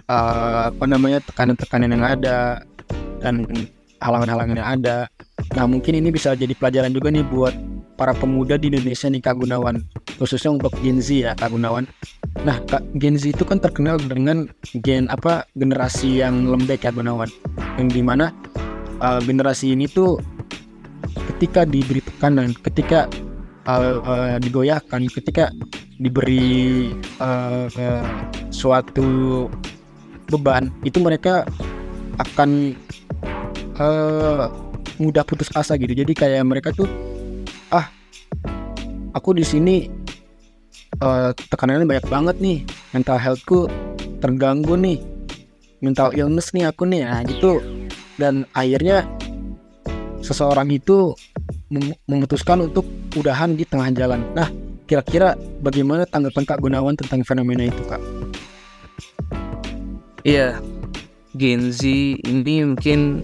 uh, 0.05 0.69
apa 0.69 0.85
namanya 0.85 1.19
tekanan-tekanan 1.25 1.89
yang 1.89 2.05
ada 2.05 2.61
dan 3.25 3.49
halangan-halangan 3.97 4.55
yang 4.61 4.69
ada. 4.77 4.97
Nah 5.57 5.65
mungkin 5.65 5.97
ini 5.97 6.13
bisa 6.13 6.37
jadi 6.37 6.53
pelajaran 6.53 6.93
juga 6.93 7.09
nih 7.09 7.25
buat 7.25 7.57
para 7.97 8.13
pemuda 8.13 8.55
di 8.55 8.69
Indonesia 8.69 9.09
nih 9.09 9.19
Kak 9.25 9.41
Gunawan. 9.41 9.81
Khususnya 10.21 10.53
untuk 10.53 10.71
Gen 10.85 11.01
Z 11.01 11.09
ya 11.11 11.31
Kak 11.33 11.51
Gunawan. 11.51 11.89
Nah 12.45 12.61
Kak 12.69 12.85
Gen 13.01 13.17
Z 13.17 13.33
itu 13.33 13.43
kan 13.43 13.57
terkenal 13.57 13.97
dengan 13.97 14.45
gen 14.85 15.09
apa 15.09 15.49
generasi 15.57 16.21
yang 16.21 16.45
lembek 16.47 16.85
ya 16.85 16.93
Gunawan. 16.93 17.27
Yang 17.81 17.89
di 17.97 18.01
mana 18.05 18.29
uh, 19.01 19.17
generasi 19.19 19.73
ini 19.73 19.89
tuh 19.89 20.21
ketika 21.33 21.65
diberi 21.65 21.99
tekanan, 22.05 22.53
ketika 22.61 23.09
uh, 23.65 23.99
uh, 24.05 24.37
digoyahkan, 24.37 25.09
ketika 25.09 25.49
diberi 25.97 26.93
uh, 27.17 27.65
uh, 27.65 28.05
suatu 28.53 29.49
beban 30.29 30.69
itu 30.85 31.01
mereka 31.01 31.49
akan 32.21 32.73
uh, 33.81 34.49
mudah 34.97 35.21
putus 35.25 35.49
asa 35.53 35.77
gitu. 35.77 35.93
Jadi 35.93 36.13
kayak 36.17 36.41
mereka 36.45 36.73
tuh 36.73 36.89
ah 37.73 37.91
aku 39.11 39.35
di 39.35 39.43
sini 39.43 39.89
uh, 41.03 41.31
tekanannya 41.33 41.87
banyak 41.87 42.07
banget 42.07 42.35
nih. 42.39 42.57
Mental 42.95 43.17
healthku 43.19 43.67
terganggu 44.23 44.79
nih. 44.79 45.03
Mental 45.83 46.13
illness 46.15 46.55
nih 46.55 46.69
aku 46.69 46.87
nih. 46.89 47.05
Nah 47.05 47.21
gitu. 47.27 47.61
Dan 48.17 48.49
akhirnya 48.55 49.05
seseorang 50.25 50.73
itu 50.73 51.13
memutuskan 52.07 52.65
untuk 52.65 52.87
udahan 53.13 53.53
di 53.53 53.67
tengah 53.67 53.93
jalan. 53.93 54.23
Nah 54.33 54.49
kira-kira 54.87 55.35
bagaimana 55.59 56.07
tanggapan 56.07 56.43
Kak 56.47 56.63
Gunawan 56.63 56.95
tentang 56.95 57.21
fenomena 57.27 57.67
itu 57.67 57.83
Kak? 57.85 58.01
Iya, 60.23 60.59
Gen 61.35 61.71
Z 61.71 61.87
ini 62.23 62.63
mungkin 62.63 63.23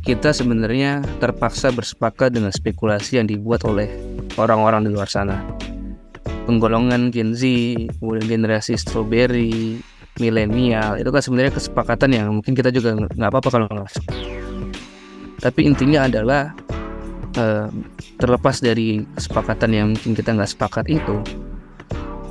kita 0.00 0.32
sebenarnya 0.32 1.04
terpaksa 1.20 1.68
bersepakat 1.68 2.32
dengan 2.32 2.48
spekulasi 2.48 3.20
yang 3.20 3.28
dibuat 3.28 3.68
oleh 3.68 3.86
orang-orang 4.40 4.88
di 4.88 4.90
luar 4.96 5.06
sana. 5.06 5.44
Penggolongan 6.48 7.12
Gen 7.12 7.36
Z, 7.36 7.44
kemudian 8.00 8.26
generasi 8.26 8.74
strawberry, 8.74 9.78
milenial, 10.18 10.96
itu 10.98 11.12
kan 11.12 11.22
sebenarnya 11.22 11.52
kesepakatan 11.54 12.10
yang 12.16 12.28
mungkin 12.40 12.56
kita 12.56 12.72
juga 12.72 12.96
nggak 12.96 13.30
apa-apa 13.30 13.48
kalau 13.52 13.64
nggak 13.68 13.86
masuk. 13.86 14.04
Tapi 15.40 15.60
intinya 15.68 16.08
adalah 16.08 16.52
uh, 17.38 17.68
terlepas 18.18 18.58
dari 18.60 19.04
kesepakatan 19.14 19.70
yang 19.70 19.86
mungkin 19.94 20.12
kita 20.16 20.32
nggak 20.34 20.50
sepakat 20.50 20.90
itu, 20.90 21.16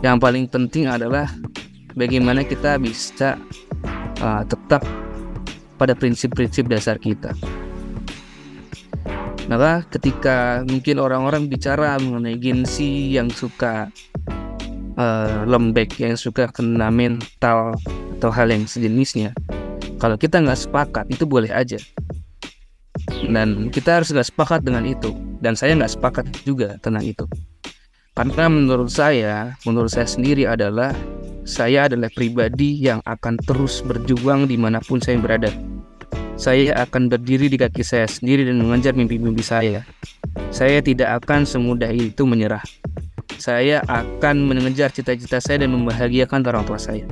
yang 0.01 0.17
paling 0.17 0.49
penting 0.49 0.89
adalah 0.89 1.29
bagaimana 1.93 2.43
kita 2.43 2.81
bisa 2.81 3.39
uh, 4.19 4.43
tetap 4.43 4.83
pada 5.79 5.95
prinsip-prinsip 5.95 6.67
dasar 6.67 6.99
kita. 6.99 7.31
Maka 9.49 9.81
ketika 9.97 10.61
mungkin 10.69 11.01
orang-orang 11.01 11.49
bicara 11.49 11.97
mengenai 11.97 12.37
gensi 12.37 13.17
yang 13.17 13.33
suka 13.33 13.89
uh, 14.93 15.41
lembek, 15.49 15.97
yang 15.97 16.13
suka 16.13 16.53
kena 16.53 16.93
mental 16.93 17.73
atau 18.21 18.29
hal 18.29 18.53
yang 18.53 18.69
sejenisnya, 18.69 19.33
kalau 19.97 20.21
kita 20.21 20.37
nggak 20.37 20.69
sepakat 20.69 21.09
itu 21.09 21.25
boleh 21.25 21.49
aja. 21.49 21.81
Dan 23.25 23.73
kita 23.73 23.99
harus 23.99 24.13
nggak 24.13 24.29
sepakat 24.29 24.61
dengan 24.61 24.85
itu. 24.85 25.17
Dan 25.41 25.57
saya 25.57 25.73
nggak 25.73 25.97
sepakat 25.97 26.25
juga 26.45 26.77
tentang 26.85 27.01
itu. 27.01 27.25
Karena 28.13 28.53
menurut 28.53 28.93
saya, 28.93 29.57
menurut 29.65 29.89
saya 29.89 30.05
sendiri 30.05 30.45
adalah 30.45 30.93
saya 31.41 31.89
adalah 31.89 32.13
pribadi 32.13 32.77
yang 32.77 33.01
akan 33.09 33.41
terus 33.41 33.81
berjuang 33.81 34.45
di 34.45 34.61
mana 34.61 34.77
pun 34.77 35.01
saya 35.01 35.17
berada. 35.17 35.49
Saya 36.39 36.71
akan 36.87 37.11
berdiri 37.11 37.51
di 37.51 37.59
kaki 37.59 37.83
saya 37.83 38.07
sendiri 38.07 38.47
dan 38.47 38.63
mengejar 38.63 38.95
mimpi-mimpi 38.95 39.43
saya. 39.43 39.83
Saya 40.55 40.79
tidak 40.79 41.19
akan 41.19 41.43
semudah 41.43 41.91
itu 41.91 42.23
menyerah. 42.23 42.63
Saya 43.35 43.83
akan 43.83 44.47
mengejar 44.47 44.87
cita-cita 44.95 45.43
saya 45.43 45.67
dan 45.67 45.75
membahagiakan 45.75 46.39
orang 46.47 46.63
tua 46.63 46.79
saya. 46.79 47.03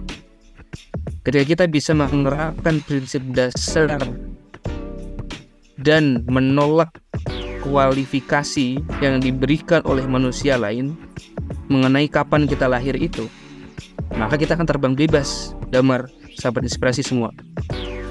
Ketika 1.28 1.44
kita 1.44 1.64
bisa 1.68 1.92
menerapkan 1.92 2.80
prinsip 2.88 3.20
dasar 3.36 4.00
dan 5.76 6.24
menolak 6.32 6.96
kualifikasi 7.68 8.80
yang 9.04 9.20
diberikan 9.20 9.84
oleh 9.84 10.08
manusia 10.08 10.56
lain 10.56 10.96
mengenai 11.68 12.08
kapan 12.08 12.48
kita 12.48 12.72
lahir 12.72 12.96
itu, 12.96 13.28
maka 14.16 14.40
kita 14.40 14.56
akan 14.56 14.64
terbang 14.64 14.96
bebas, 14.96 15.52
damar, 15.68 16.08
sahabat 16.40 16.64
inspirasi 16.64 17.04
semua. 17.04 17.36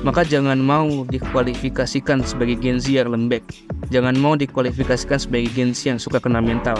Maka 0.04 0.24
jangan 0.26 0.60
mau 0.60 1.04
dikualifikasikan 1.08 2.20
sebagai 2.24 2.60
Gen 2.60 2.76
Z 2.76 2.92
yang 2.92 3.14
lembek. 3.14 3.44
Jangan 3.88 4.16
mau 4.18 4.36
dikualifikasikan 4.36 5.16
sebagai 5.16 5.52
Gen 5.56 5.72
Z 5.72 5.96
yang 5.96 6.00
suka 6.00 6.20
kena 6.20 6.42
mental. 6.42 6.76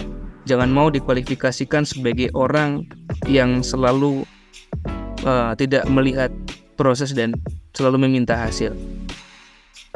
Jangan 0.46 0.70
mau 0.70 0.92
dikualifikasikan 0.92 1.82
sebagai 1.82 2.30
orang 2.36 2.86
yang 3.26 3.64
selalu 3.66 4.22
uh, 5.26 5.56
tidak 5.58 5.82
melihat 5.90 6.30
proses 6.78 7.10
dan 7.16 7.34
selalu 7.74 8.06
meminta 8.06 8.36
hasil. 8.38 8.72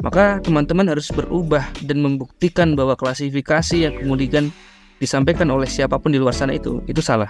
maka 0.01 0.41
teman-teman 0.41 0.89
harus 0.89 1.13
berubah 1.13 1.61
dan 1.85 2.01
membuktikan 2.01 2.73
bahwa 2.73 2.97
klasifikasi 2.97 3.85
yang 3.85 3.93
kemudian 4.01 4.49
disampaikan 4.97 5.49
oleh 5.53 5.69
siapa 5.69 6.01
pun 6.01 6.09
di 6.09 6.17
luar 6.17 6.33
sana 6.33 6.57
itu 6.57 6.81
itu 6.89 7.01
salah. 7.01 7.29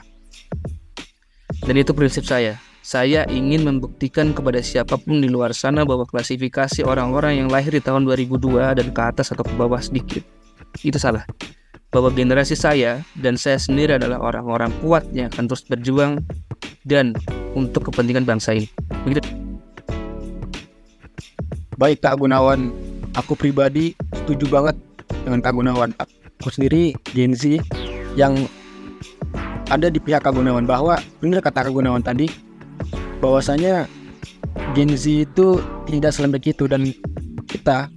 Dan 1.67 1.75
itu 1.77 1.91
prinsip 1.91 2.23
saya. 2.23 2.57
Saya 2.81 3.29
ingin 3.29 3.61
membuktikan 3.61 4.33
kepada 4.33 4.57
siapa 4.57 4.97
pun 4.97 5.21
di 5.21 5.29
luar 5.29 5.53
sana 5.53 5.85
bahwa 5.85 6.01
klasifikasi 6.09 6.81
orang-orang 6.81 7.37
yang 7.37 7.47
lahir 7.53 7.69
di 7.69 7.77
tahun 7.77 8.09
2002 8.09 8.73
dan 8.73 8.87
ke 8.89 9.01
atas 9.05 9.29
atau 9.29 9.45
ke 9.45 9.53
bawah 9.53 9.77
sedikit 9.77 10.25
itu 10.81 10.97
salah. 10.97 11.21
Bahwa 11.93 12.09
generasi 12.09 12.57
saya 12.57 13.05
dan 13.13 13.37
saya 13.37 13.61
sendiri 13.61 14.01
adalah 14.01 14.17
orang-orang 14.17 14.73
kuat 14.81 15.05
yang 15.13 15.29
akan 15.29 15.45
terus 15.45 15.61
berjuang 15.69 16.25
dan 16.81 17.13
untuk 17.53 17.93
kepentingan 17.93 18.25
bangsa 18.25 18.57
ini. 18.57 18.65
Begitu. 19.05 19.29
Baik 21.77 22.01
Kak 22.01 22.17
Gunawan, 22.17 22.73
aku 23.13 23.37
pribadi 23.37 23.93
setuju 24.25 24.49
banget 24.49 24.75
dengan 25.21 25.45
Kak 25.45 25.53
Gunawan. 25.53 25.93
Aku 26.41 26.49
sendiri 26.49 26.97
Gen 27.13 27.37
Z 27.37 27.61
yang 28.17 28.33
ada 29.69 29.85
di 29.93 30.01
pihak 30.01 30.25
Kak 30.25 30.33
Gunawan 30.33 30.65
bahwa 30.65 30.97
benar 31.21 31.45
kata 31.45 31.69
Kak 31.69 31.73
Gunawan 31.77 32.01
tadi 32.01 32.49
bahwasanya 33.21 33.87
Gen 34.75 34.97
Z 34.97 35.29
itu 35.31 35.61
tidak 35.87 36.11
selembek 36.11 36.51
itu 36.57 36.67
dan 36.67 36.89
kita 37.47 37.87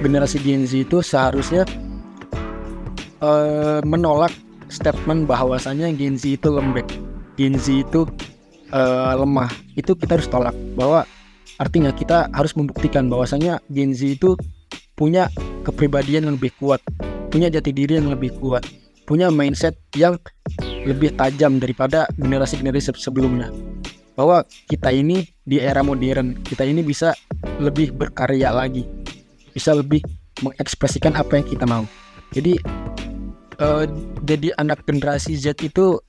generasi 0.00 0.40
Gen 0.40 0.64
Z 0.64 0.86
itu 0.88 1.02
seharusnya 1.02 1.66
uh, 3.20 3.82
menolak 3.84 4.32
statement 4.70 5.28
bahwasanya 5.28 5.90
Gen 5.92 6.16
Z 6.16 6.38
itu 6.40 6.48
lembek, 6.48 6.86
Gen 7.36 7.58
Z 7.58 7.84
itu 7.84 8.06
uh, 8.72 9.12
lemah. 9.18 9.50
Itu 9.74 9.98
kita 9.98 10.16
harus 10.16 10.30
tolak 10.30 10.56
bahwa 10.78 11.04
Artinya 11.58 11.90
kita 11.90 12.30
harus 12.30 12.54
membuktikan 12.54 13.10
bahwasanya 13.10 13.58
Gen 13.66 13.90
Z 13.90 14.22
itu 14.22 14.38
punya 14.94 15.26
kepribadian 15.66 16.30
yang 16.30 16.34
lebih 16.38 16.54
kuat, 16.54 16.78
punya 17.34 17.50
jati 17.50 17.74
diri 17.74 17.98
yang 17.98 18.14
lebih 18.14 18.30
kuat, 18.38 18.62
punya 19.10 19.26
mindset 19.26 19.74
yang 19.98 20.14
lebih 20.86 21.18
tajam 21.18 21.58
daripada 21.58 22.06
generasi-generasi 22.14 22.94
sebelumnya. 22.94 23.50
Bahwa 24.18 24.42
kita 24.66 24.90
ini 24.90 25.22
di 25.46 25.62
era 25.62 25.86
modern, 25.86 26.42
kita 26.42 26.66
ini 26.66 26.82
bisa 26.82 27.14
lebih 27.62 27.94
berkarya 27.94 28.50
lagi, 28.50 28.82
bisa 29.54 29.78
lebih 29.78 30.02
mengekspresikan 30.42 31.14
apa 31.14 31.38
yang 31.38 31.46
kita 31.46 31.62
mau. 31.70 31.86
Jadi 32.34 32.58
uh, 33.62 33.86
jadi 34.26 34.54
anak 34.58 34.82
generasi 34.86 35.38
Z 35.38 35.62
itu 35.62 36.02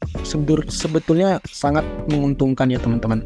sebetulnya 0.70 1.38
sangat 1.46 1.86
menguntungkan 2.10 2.70
ya 2.74 2.82
teman-teman. 2.82 3.26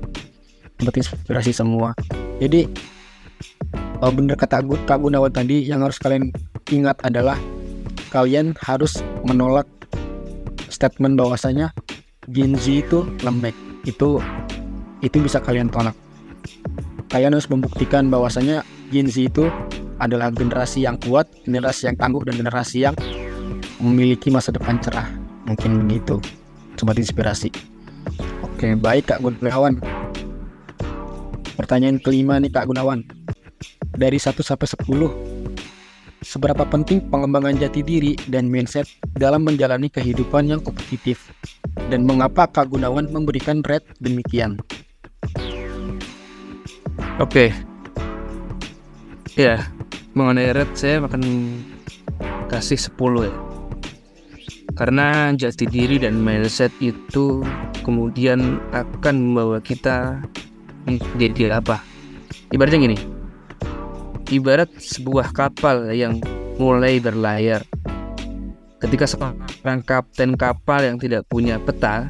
Dapat 0.80 1.00
inspirasi 1.00 1.56
semua. 1.56 1.96
Jadi 2.44 2.68
oh, 4.04 4.12
bener 4.12 4.36
kata 4.36 4.60
Kak 4.84 5.00
Gunawan 5.00 5.32
tadi 5.32 5.64
yang 5.64 5.80
harus 5.80 5.96
kalian 5.96 6.36
ingat 6.68 7.00
adalah 7.08 7.40
kalian 8.12 8.52
harus 8.60 9.00
menolak 9.24 9.66
statement 10.68 11.16
bahwasanya 11.16 11.72
Gen 12.28 12.56
Z 12.60 12.84
itu 12.84 13.08
lembek. 13.24 13.56
Itu 13.84 14.24
itu 15.04 15.20
bisa 15.20 15.44
kalian 15.44 15.68
tolak 15.68 15.94
kalian 17.12 17.36
harus 17.36 17.52
membuktikan 17.52 18.08
bahwasanya 18.08 18.64
Gen 18.90 19.12
Z 19.12 19.30
itu 19.30 19.52
adalah 20.00 20.32
generasi 20.32 20.88
yang 20.88 20.96
kuat 20.98 21.28
generasi 21.44 21.92
yang 21.92 22.00
tangguh 22.00 22.24
dan 22.24 22.40
generasi 22.40 22.88
yang 22.88 22.96
memiliki 23.84 24.32
masa 24.32 24.56
depan 24.56 24.80
cerah 24.80 25.12
mungkin 25.44 25.86
begitu 25.86 26.18
sobat 26.80 26.96
inspirasi 26.96 27.52
oke 28.42 28.80
baik 28.80 29.12
Kak 29.12 29.20
Gunawan 29.20 29.78
Pertanyaan 31.54 32.02
kelima 32.02 32.42
nih 32.42 32.50
Kak 32.50 32.66
Gunawan. 32.66 33.06
Dari 33.94 34.18
1 34.18 34.42
sampai 34.42 34.66
10, 34.66 36.26
seberapa 36.26 36.66
penting 36.66 37.14
pengembangan 37.14 37.54
jati 37.62 37.86
diri 37.86 38.18
dan 38.26 38.50
mindset 38.50 38.90
dalam 39.14 39.46
menjalani 39.46 39.86
kehidupan 39.86 40.50
yang 40.50 40.66
kompetitif? 40.66 41.30
Dan 41.94 42.10
mengapa 42.10 42.50
Kak 42.50 42.74
Gunawan 42.74 43.14
memberikan 43.14 43.62
red 43.62 43.86
demikian? 44.02 44.58
Oke. 47.18 47.54
Ya, 49.34 49.70
mengenai 50.14 50.54
red 50.54 50.70
saya 50.78 51.02
akan 51.02 51.24
kasih 52.50 52.78
10 52.78 53.30
ya. 53.30 53.36
Karena 54.74 55.30
jati 55.38 55.70
diri 55.70 56.02
dan 56.02 56.18
mindset 56.18 56.74
itu 56.82 57.46
kemudian 57.84 58.64
akan 58.72 59.16
membawa 59.20 59.60
kita 59.60 60.24
jadi 61.20 61.60
apa 61.60 61.84
ibaratnya 62.56 62.80
gini 62.80 62.98
ibarat 64.32 64.72
sebuah 64.80 65.36
kapal 65.36 65.92
yang 65.92 66.24
mulai 66.56 66.98
berlayar 67.04 67.62
ketika 68.80 69.06
seorang 69.08 69.84
kapten 69.84 70.40
kapal 70.40 70.80
yang 70.80 70.98
tidak 70.98 71.28
punya 71.28 71.60
peta 71.60 72.08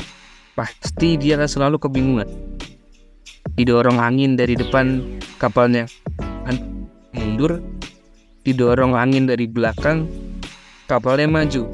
pasti 0.54 1.18
dia 1.18 1.42
akan 1.42 1.50
selalu 1.50 1.78
kebingungan 1.82 2.30
didorong 3.58 4.02
angin 4.02 4.38
dari 4.38 4.58
depan 4.58 5.02
kapalnya. 5.38 5.86
Mundur 7.14 7.62
didorong 8.42 8.98
angin 8.98 9.30
dari 9.30 9.46
belakang 9.46 10.10
kapalnya 10.90 11.30
maju. 11.30 11.70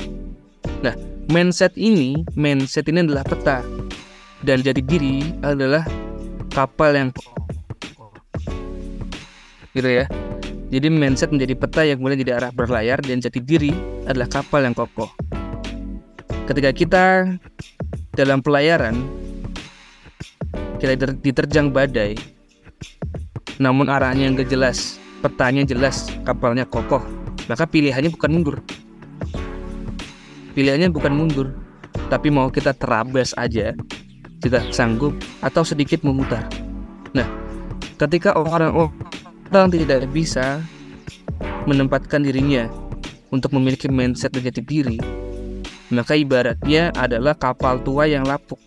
Nah 0.83 0.95
mindset 1.31 1.73
ini 1.79 2.27
mindset 2.35 2.87
ini 2.91 3.07
adalah 3.07 3.23
peta. 3.23 3.63
Dan 4.39 4.63
jadi 4.63 4.79
diri 4.79 5.35
adalah 5.43 5.83
kapal 6.55 6.95
yang 6.95 7.09
gitu 9.75 9.89
ya. 9.89 10.07
Jadi 10.69 10.87
mindset 10.87 11.33
menjadi 11.33 11.55
peta 11.57 11.81
yang 11.81 11.97
kemudian 11.99 12.21
jadi 12.21 12.33
arah 12.37 12.51
berlayar 12.53 13.01
dan 13.01 13.19
jati 13.19 13.41
diri 13.41 13.73
adalah 14.05 14.29
kapal 14.29 14.61
yang 14.63 14.77
kokoh. 14.77 15.09
Ketika 16.45 16.71
kita 16.71 17.05
dalam 18.13 18.39
pelayaran 18.39 18.95
kita 20.79 21.13
diterjang 21.19 21.69
badai 21.69 22.15
namun 23.59 23.91
arahnya 23.91 24.31
yang 24.31 24.35
jelas 24.47 24.97
petanya 25.19 25.67
jelas 25.67 26.07
kapalnya 26.23 26.63
kokoh 26.63 27.03
maka 27.51 27.67
pilihannya 27.67 28.09
bukan 28.15 28.31
mundur 28.31 28.57
pilihannya 30.55 30.89
bukan 30.89 31.13
mundur 31.13 31.47
tapi 32.09 32.33
mau 32.33 32.49
kita 32.49 32.73
terabas 32.73 33.37
aja 33.37 33.77
jika 34.39 34.63
sanggup 34.71 35.13
atau 35.43 35.63
sedikit 35.67 36.01
memutar. 36.01 36.47
Nah, 37.11 37.27
ketika 37.99 38.35
orang-orang 38.35 39.69
tidak 39.71 40.07
bisa 40.09 40.63
menempatkan 41.67 42.23
dirinya 42.23 42.71
untuk 43.29 43.53
memiliki 43.53 43.91
mindset 43.91 44.33
dan 44.33 44.47
jati 44.47 44.63
diri, 44.63 44.97
maka 45.91 46.15
ibaratnya 46.15 46.95
adalah 46.95 47.35
kapal 47.35 47.77
tua 47.83 48.07
yang 48.07 48.23
lapuk. 48.25 48.57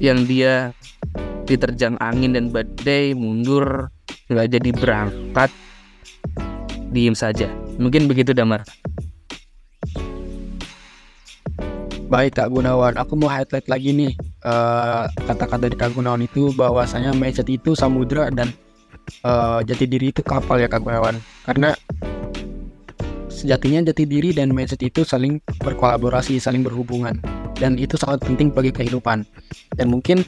Yang 0.00 0.18
dia 0.26 0.54
diterjang 1.44 2.00
angin 2.00 2.32
dan 2.32 2.48
badai, 2.48 3.12
mundur, 3.12 3.92
nggak 4.32 4.48
jadi 4.56 4.70
berangkat, 4.72 5.50
diem 6.88 7.12
saja. 7.12 7.52
Mungkin 7.76 8.08
begitu 8.08 8.32
Damar. 8.32 8.64
Baik 12.10 12.42
Kak 12.42 12.50
Gunawan, 12.50 12.98
aku 12.98 13.14
mau 13.14 13.30
highlight 13.30 13.70
lagi 13.70 13.94
nih 13.94 14.12
eh, 14.42 15.04
kata-kata 15.06 15.70
dari 15.70 15.76
Kak 15.78 15.94
Gunawan 15.94 16.26
itu 16.26 16.50
bahwasanya 16.58 17.14
mindset 17.14 17.46
itu 17.46 17.78
samudra 17.78 18.34
dan 18.34 18.50
uh, 19.22 19.62
jati 19.62 19.86
diri 19.86 20.10
itu 20.10 20.22
kapal 20.26 20.58
ya 20.58 20.66
Kak 20.66 20.82
Gunawan. 20.82 21.22
Karena 21.46 21.70
sejatinya 23.30 23.86
jati 23.94 24.10
diri 24.10 24.34
dan 24.34 24.50
mindset 24.50 24.82
itu 24.82 25.06
saling 25.06 25.38
berkolaborasi, 25.62 26.42
saling 26.42 26.66
berhubungan 26.66 27.14
dan 27.60 27.76
itu 27.76 27.94
sangat 28.00 28.24
penting 28.24 28.48
bagi 28.50 28.72
kehidupan. 28.72 29.22
Dan 29.76 29.92
mungkin 29.92 30.24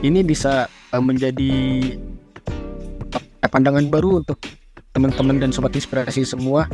ini 0.00 0.24
bisa 0.24 0.66
uh, 0.96 1.02
menjadi 1.04 1.52
uh, 3.44 3.50
pandangan 3.52 3.86
baru 3.92 4.24
untuk 4.24 4.40
teman-teman 4.96 5.38
dan 5.38 5.50
sobat 5.52 5.76
inspirasi 5.76 6.24
semua 6.24 6.64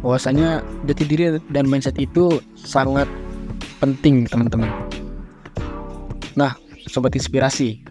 bahwasanya 0.00 0.64
jati 0.88 1.04
diri 1.04 1.24
dan 1.52 1.68
mindset 1.68 1.96
itu 2.00 2.42
sangat 2.58 3.06
penting 3.78 4.26
teman-teman. 4.26 4.68
Nah 6.34 6.58
sobat 6.88 7.14
inspirasi 7.14 7.84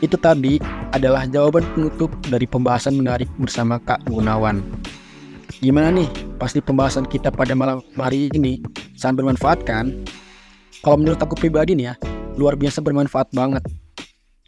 itu 0.00 0.16
tadi 0.16 0.56
adalah 0.96 1.28
jawaban 1.28 1.62
penutup 1.76 2.08
dari 2.32 2.48
pembahasan 2.48 2.96
menarik 2.96 3.28
bersama 3.36 3.76
Kak 3.76 4.08
Gunawan. 4.08 4.64
Gimana 5.60 5.92
nih 5.92 6.08
pasti 6.40 6.64
pembahasan 6.64 7.04
kita 7.04 7.28
pada 7.28 7.52
malam 7.52 7.84
hari 8.00 8.32
ini 8.32 8.64
sangat 9.00 9.24
bermanfaat 9.24 9.64
kan 9.64 9.96
kalau 10.84 11.00
menurut 11.00 11.16
aku 11.16 11.40
pribadi 11.40 11.72
nih 11.72 11.90
ya 11.90 11.94
luar 12.36 12.60
biasa 12.60 12.84
bermanfaat 12.84 13.32
banget 13.32 13.64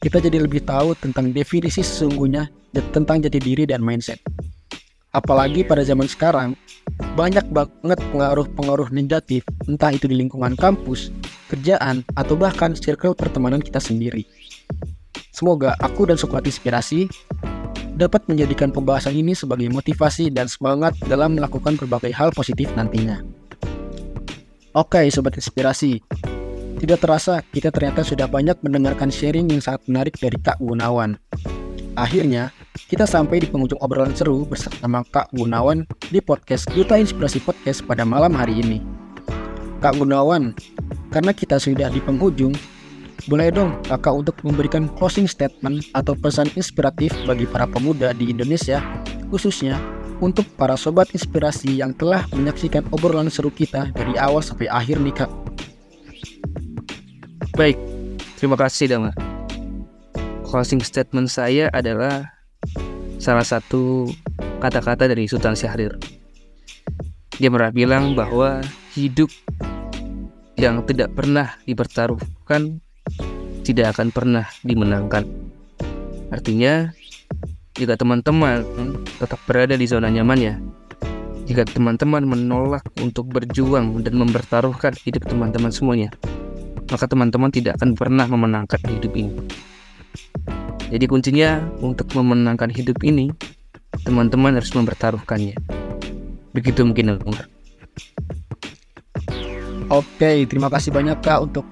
kita 0.04 0.20
jadi 0.20 0.44
lebih 0.44 0.60
tahu 0.68 0.92
tentang 1.00 1.32
definisi 1.32 1.80
sesungguhnya 1.80 2.52
tentang 2.92 3.24
jati 3.24 3.40
diri 3.40 3.64
dan 3.64 3.80
mindset 3.80 4.20
apalagi 5.16 5.64
pada 5.64 5.80
zaman 5.80 6.04
sekarang 6.04 6.52
banyak 7.12 7.44
banget 7.52 8.00
pengaruh-pengaruh 8.12 8.88
negatif 8.92 9.44
entah 9.68 9.92
itu 9.92 10.08
di 10.08 10.16
lingkungan 10.16 10.56
kampus, 10.56 11.12
kerjaan, 11.52 12.00
atau 12.16 12.34
bahkan 12.34 12.72
circle 12.72 13.12
pertemanan 13.12 13.60
kita 13.60 13.78
sendiri. 13.78 14.24
Semoga 15.32 15.76
aku 15.80 16.08
dan 16.08 16.16
Sobat 16.16 16.48
Inspirasi 16.48 17.08
dapat 17.96 18.24
menjadikan 18.28 18.72
pembahasan 18.72 19.12
ini 19.12 19.36
sebagai 19.36 19.68
motivasi 19.68 20.32
dan 20.32 20.48
semangat 20.48 20.96
dalam 21.04 21.36
melakukan 21.36 21.76
berbagai 21.76 22.16
hal 22.16 22.32
positif 22.32 22.72
nantinya. 22.72 23.20
Oke, 24.72 25.04
sobat 25.12 25.36
inspirasi. 25.36 26.00
Tidak 26.80 26.96
terasa 26.96 27.44
kita 27.44 27.68
ternyata 27.68 28.00
sudah 28.00 28.24
banyak 28.24 28.56
mendengarkan 28.64 29.12
sharing 29.12 29.44
yang 29.52 29.60
sangat 29.60 29.84
menarik 29.84 30.16
dari 30.16 30.40
Kak 30.40 30.56
Gunawan. 30.64 31.20
Akhirnya, 31.92 32.56
kita 32.88 33.04
sampai 33.04 33.44
di 33.44 33.52
penghujung 33.52 33.76
obrolan 33.84 34.16
seru 34.16 34.48
bersama 34.48 35.04
Kak 35.12 35.28
Gunawan 35.36 35.84
di 36.08 36.24
podcast 36.24 36.72
Duta 36.72 36.96
Inspirasi 36.96 37.44
Podcast 37.44 37.84
pada 37.84 38.08
malam 38.08 38.32
hari 38.32 38.64
ini. 38.64 38.80
Kak 39.84 40.00
Gunawan, 40.00 40.56
karena 41.12 41.36
kita 41.36 41.60
sudah 41.60 41.92
di 41.92 42.00
penghujung, 42.00 42.56
boleh 43.28 43.52
dong 43.52 43.76
kakak 43.92 44.24
untuk 44.24 44.40
memberikan 44.40 44.88
closing 44.96 45.28
statement 45.28 45.84
atau 45.92 46.16
pesan 46.16 46.48
inspiratif 46.56 47.12
bagi 47.28 47.44
para 47.44 47.68
pemuda 47.68 48.16
di 48.16 48.32
Indonesia, 48.32 48.80
khususnya 49.28 49.76
untuk 50.22 50.46
para 50.54 50.78
sobat 50.78 51.10
inspirasi 51.10 51.82
yang 51.82 51.90
telah 51.98 52.22
menyaksikan 52.30 52.86
obrolan 52.94 53.26
seru 53.26 53.50
kita 53.50 53.90
dari 53.90 54.14
awal 54.14 54.38
sampai 54.38 54.70
akhir 54.70 55.02
nih 55.02 55.14
kak. 55.18 55.30
Baik, 57.58 57.76
terima 58.38 58.54
kasih 58.54 58.86
Dama. 58.86 59.10
Closing 60.46 60.80
statement 60.80 61.26
saya 61.26 61.66
adalah 61.74 62.30
salah 63.18 63.42
satu 63.42 64.06
kata-kata 64.62 65.10
dari 65.10 65.26
Sultan 65.26 65.58
Syahrir. 65.58 65.98
Dia 67.42 67.50
pernah 67.50 67.74
bilang 67.74 68.14
bahwa 68.14 68.62
hidup 68.94 69.28
yang 70.54 70.86
tidak 70.86 71.10
pernah 71.18 71.58
dipertaruhkan 71.66 72.78
tidak 73.66 73.98
akan 73.98 74.14
pernah 74.14 74.46
dimenangkan. 74.62 75.26
Artinya, 76.30 76.94
jika 77.72 77.96
teman-teman 77.96 78.64
tetap 79.16 79.40
berada 79.48 79.72
di 79.72 79.88
zona 79.88 80.12
nyamannya, 80.12 80.60
jika 81.48 81.64
teman-teman 81.64 82.20
menolak 82.28 82.84
untuk 83.00 83.32
berjuang 83.32 84.04
dan 84.04 84.14
mempertaruhkan 84.20 84.92
hidup 85.08 85.24
teman-teman 85.24 85.72
semuanya, 85.72 86.12
maka 86.92 87.08
teman-teman 87.08 87.48
tidak 87.48 87.80
akan 87.80 87.96
pernah 87.96 88.28
memenangkan 88.28 88.76
hidup 88.92 89.12
ini. 89.16 89.32
Jadi 90.92 91.04
kuncinya 91.08 91.64
untuk 91.80 92.12
memenangkan 92.12 92.68
hidup 92.68 93.00
ini, 93.00 93.32
teman-teman 94.04 94.60
harus 94.60 94.76
mempertaruhkannya. 94.76 95.56
Begitu 96.52 96.84
mungkin 96.84 97.16
Umar. 97.24 97.48
Oke, 99.88 100.44
terima 100.44 100.68
kasih 100.68 100.92
banyak 100.92 101.16
Kak 101.24 101.40
untuk 101.48 101.64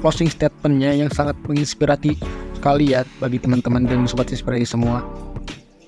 closing 0.00 0.32
statementnya 0.32 0.96
yang 0.96 1.12
sangat 1.12 1.36
menginspirasi 1.44 2.16
sekali 2.56 2.96
ya 2.96 3.04
bagi 3.20 3.36
teman-teman 3.36 3.84
dan 3.84 4.08
sobat 4.08 4.32
inspirasi 4.32 4.64
semua. 4.64 5.04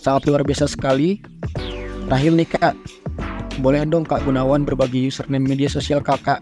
Sangat 0.06 0.22
luar 0.30 0.46
biasa 0.46 0.70
sekali. 0.70 1.18
Terakhir 2.06 2.30
nih 2.30 2.46
kak, 2.46 2.78
boleh 3.58 3.82
dong 3.90 4.06
kak 4.06 4.22
Gunawan 4.22 4.62
berbagi 4.62 5.10
username 5.10 5.42
media 5.42 5.66
sosial 5.66 5.98
kakak. 5.98 6.38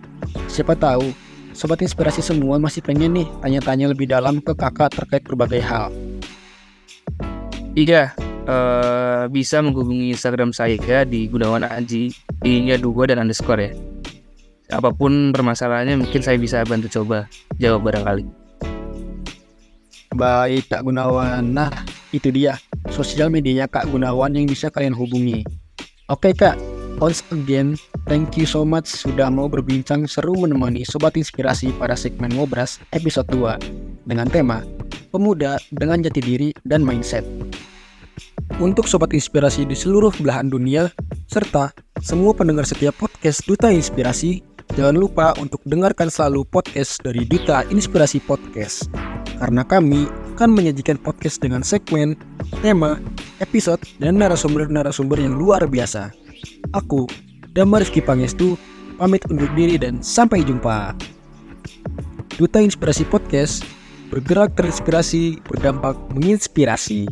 Siapa 0.52 0.76
tahu 0.76 1.08
sobat 1.56 1.80
inspirasi 1.80 2.20
semua 2.20 2.60
masih 2.60 2.84
pengen 2.84 3.16
nih 3.16 3.24
tanya-tanya 3.40 3.88
lebih 3.88 4.04
dalam 4.04 4.44
ke 4.44 4.52
kakak 4.52 4.92
terkait 4.92 5.24
berbagai 5.24 5.64
hal. 5.64 5.88
Iya, 7.72 8.12
uh, 8.44 9.32
bisa 9.32 9.64
menghubungi 9.64 10.12
Instagram 10.12 10.52
saya 10.52 10.76
ya 10.84 11.08
di 11.08 11.24
Gunawan 11.24 11.64
Aji, 11.64 12.12
i-nya 12.44 12.76
dua 12.76 13.08
dan 13.08 13.24
underscore 13.24 13.64
ya 13.64 13.72
apa 14.68 14.92
pun 14.92 15.32
permasalahannya 15.32 16.04
mungkin 16.04 16.20
saya 16.20 16.36
bisa 16.36 16.60
bantu 16.68 17.00
coba 17.00 17.32
jawab 17.56 17.88
barangkali. 17.88 18.28
Baik 20.12 20.68
Kak 20.68 20.84
Gunawan, 20.84 21.48
nah 21.48 21.72
itu 22.12 22.28
dia 22.28 22.60
sosial 22.92 23.32
medianya 23.32 23.70
Kak 23.70 23.88
Gunawan 23.88 24.34
yang 24.34 24.50
bisa 24.50 24.68
kalian 24.68 24.96
hubungi. 24.96 25.46
Oke 26.12 26.36
Kak, 26.36 26.58
once 27.00 27.24
again, 27.32 27.78
thank 28.04 28.36
you 28.36 28.44
so 28.44 28.66
much 28.66 28.90
sudah 28.90 29.32
mau 29.32 29.48
berbincang 29.48 30.04
seru 30.04 30.36
menemani 30.36 30.84
Sobat 30.84 31.16
Inspirasi 31.16 31.72
pada 31.76 31.96
segmen 31.96 32.32
Ngobras 32.36 32.82
episode 32.92 33.28
2 33.32 34.04
dengan 34.04 34.28
tema 34.28 34.60
Pemuda 35.08 35.56
dengan 35.72 36.04
Jati 36.04 36.20
Diri 36.20 36.50
dan 36.68 36.84
Mindset. 36.84 37.24
Untuk 38.60 38.84
Sobat 38.90 39.16
Inspirasi 39.16 39.64
di 39.64 39.72
seluruh 39.72 40.12
belahan 40.20 40.52
dunia, 40.52 40.92
serta 41.30 41.72
semua 42.04 42.36
pendengar 42.36 42.68
setiap 42.68 42.94
podcast 43.00 43.42
Duta 43.48 43.72
Inspirasi, 43.72 44.54
Jangan 44.72 44.96
lupa 44.96 45.36
untuk 45.38 45.60
dengarkan 45.68 46.08
selalu 46.08 46.48
podcast 46.48 46.98
dari 47.04 47.28
Duta 47.28 47.62
Inspirasi 47.68 48.18
Podcast. 48.24 48.88
Karena 49.36 49.60
kami 49.60 50.08
akan 50.34 50.50
menyajikan 50.50 50.98
podcast 50.98 51.38
dengan 51.38 51.62
segmen, 51.62 52.18
tema, 52.58 52.98
episode, 53.38 53.78
dan 54.02 54.18
narasumber-narasumber 54.18 55.22
yang 55.22 55.38
luar 55.38 55.62
biasa. 55.62 56.10
Aku, 56.74 57.06
Damar 57.54 57.86
Rifki 57.86 58.02
Pangestu, 58.02 58.58
pamit 58.98 59.22
undur 59.30 59.46
diri 59.54 59.78
dan 59.78 60.02
sampai 60.02 60.42
jumpa. 60.42 60.90
Duta 62.34 62.58
Inspirasi 62.58 63.06
Podcast 63.06 63.62
bergerak 64.10 64.58
terinspirasi, 64.58 65.38
berdampak 65.46 65.94
menginspirasi. 66.10 67.06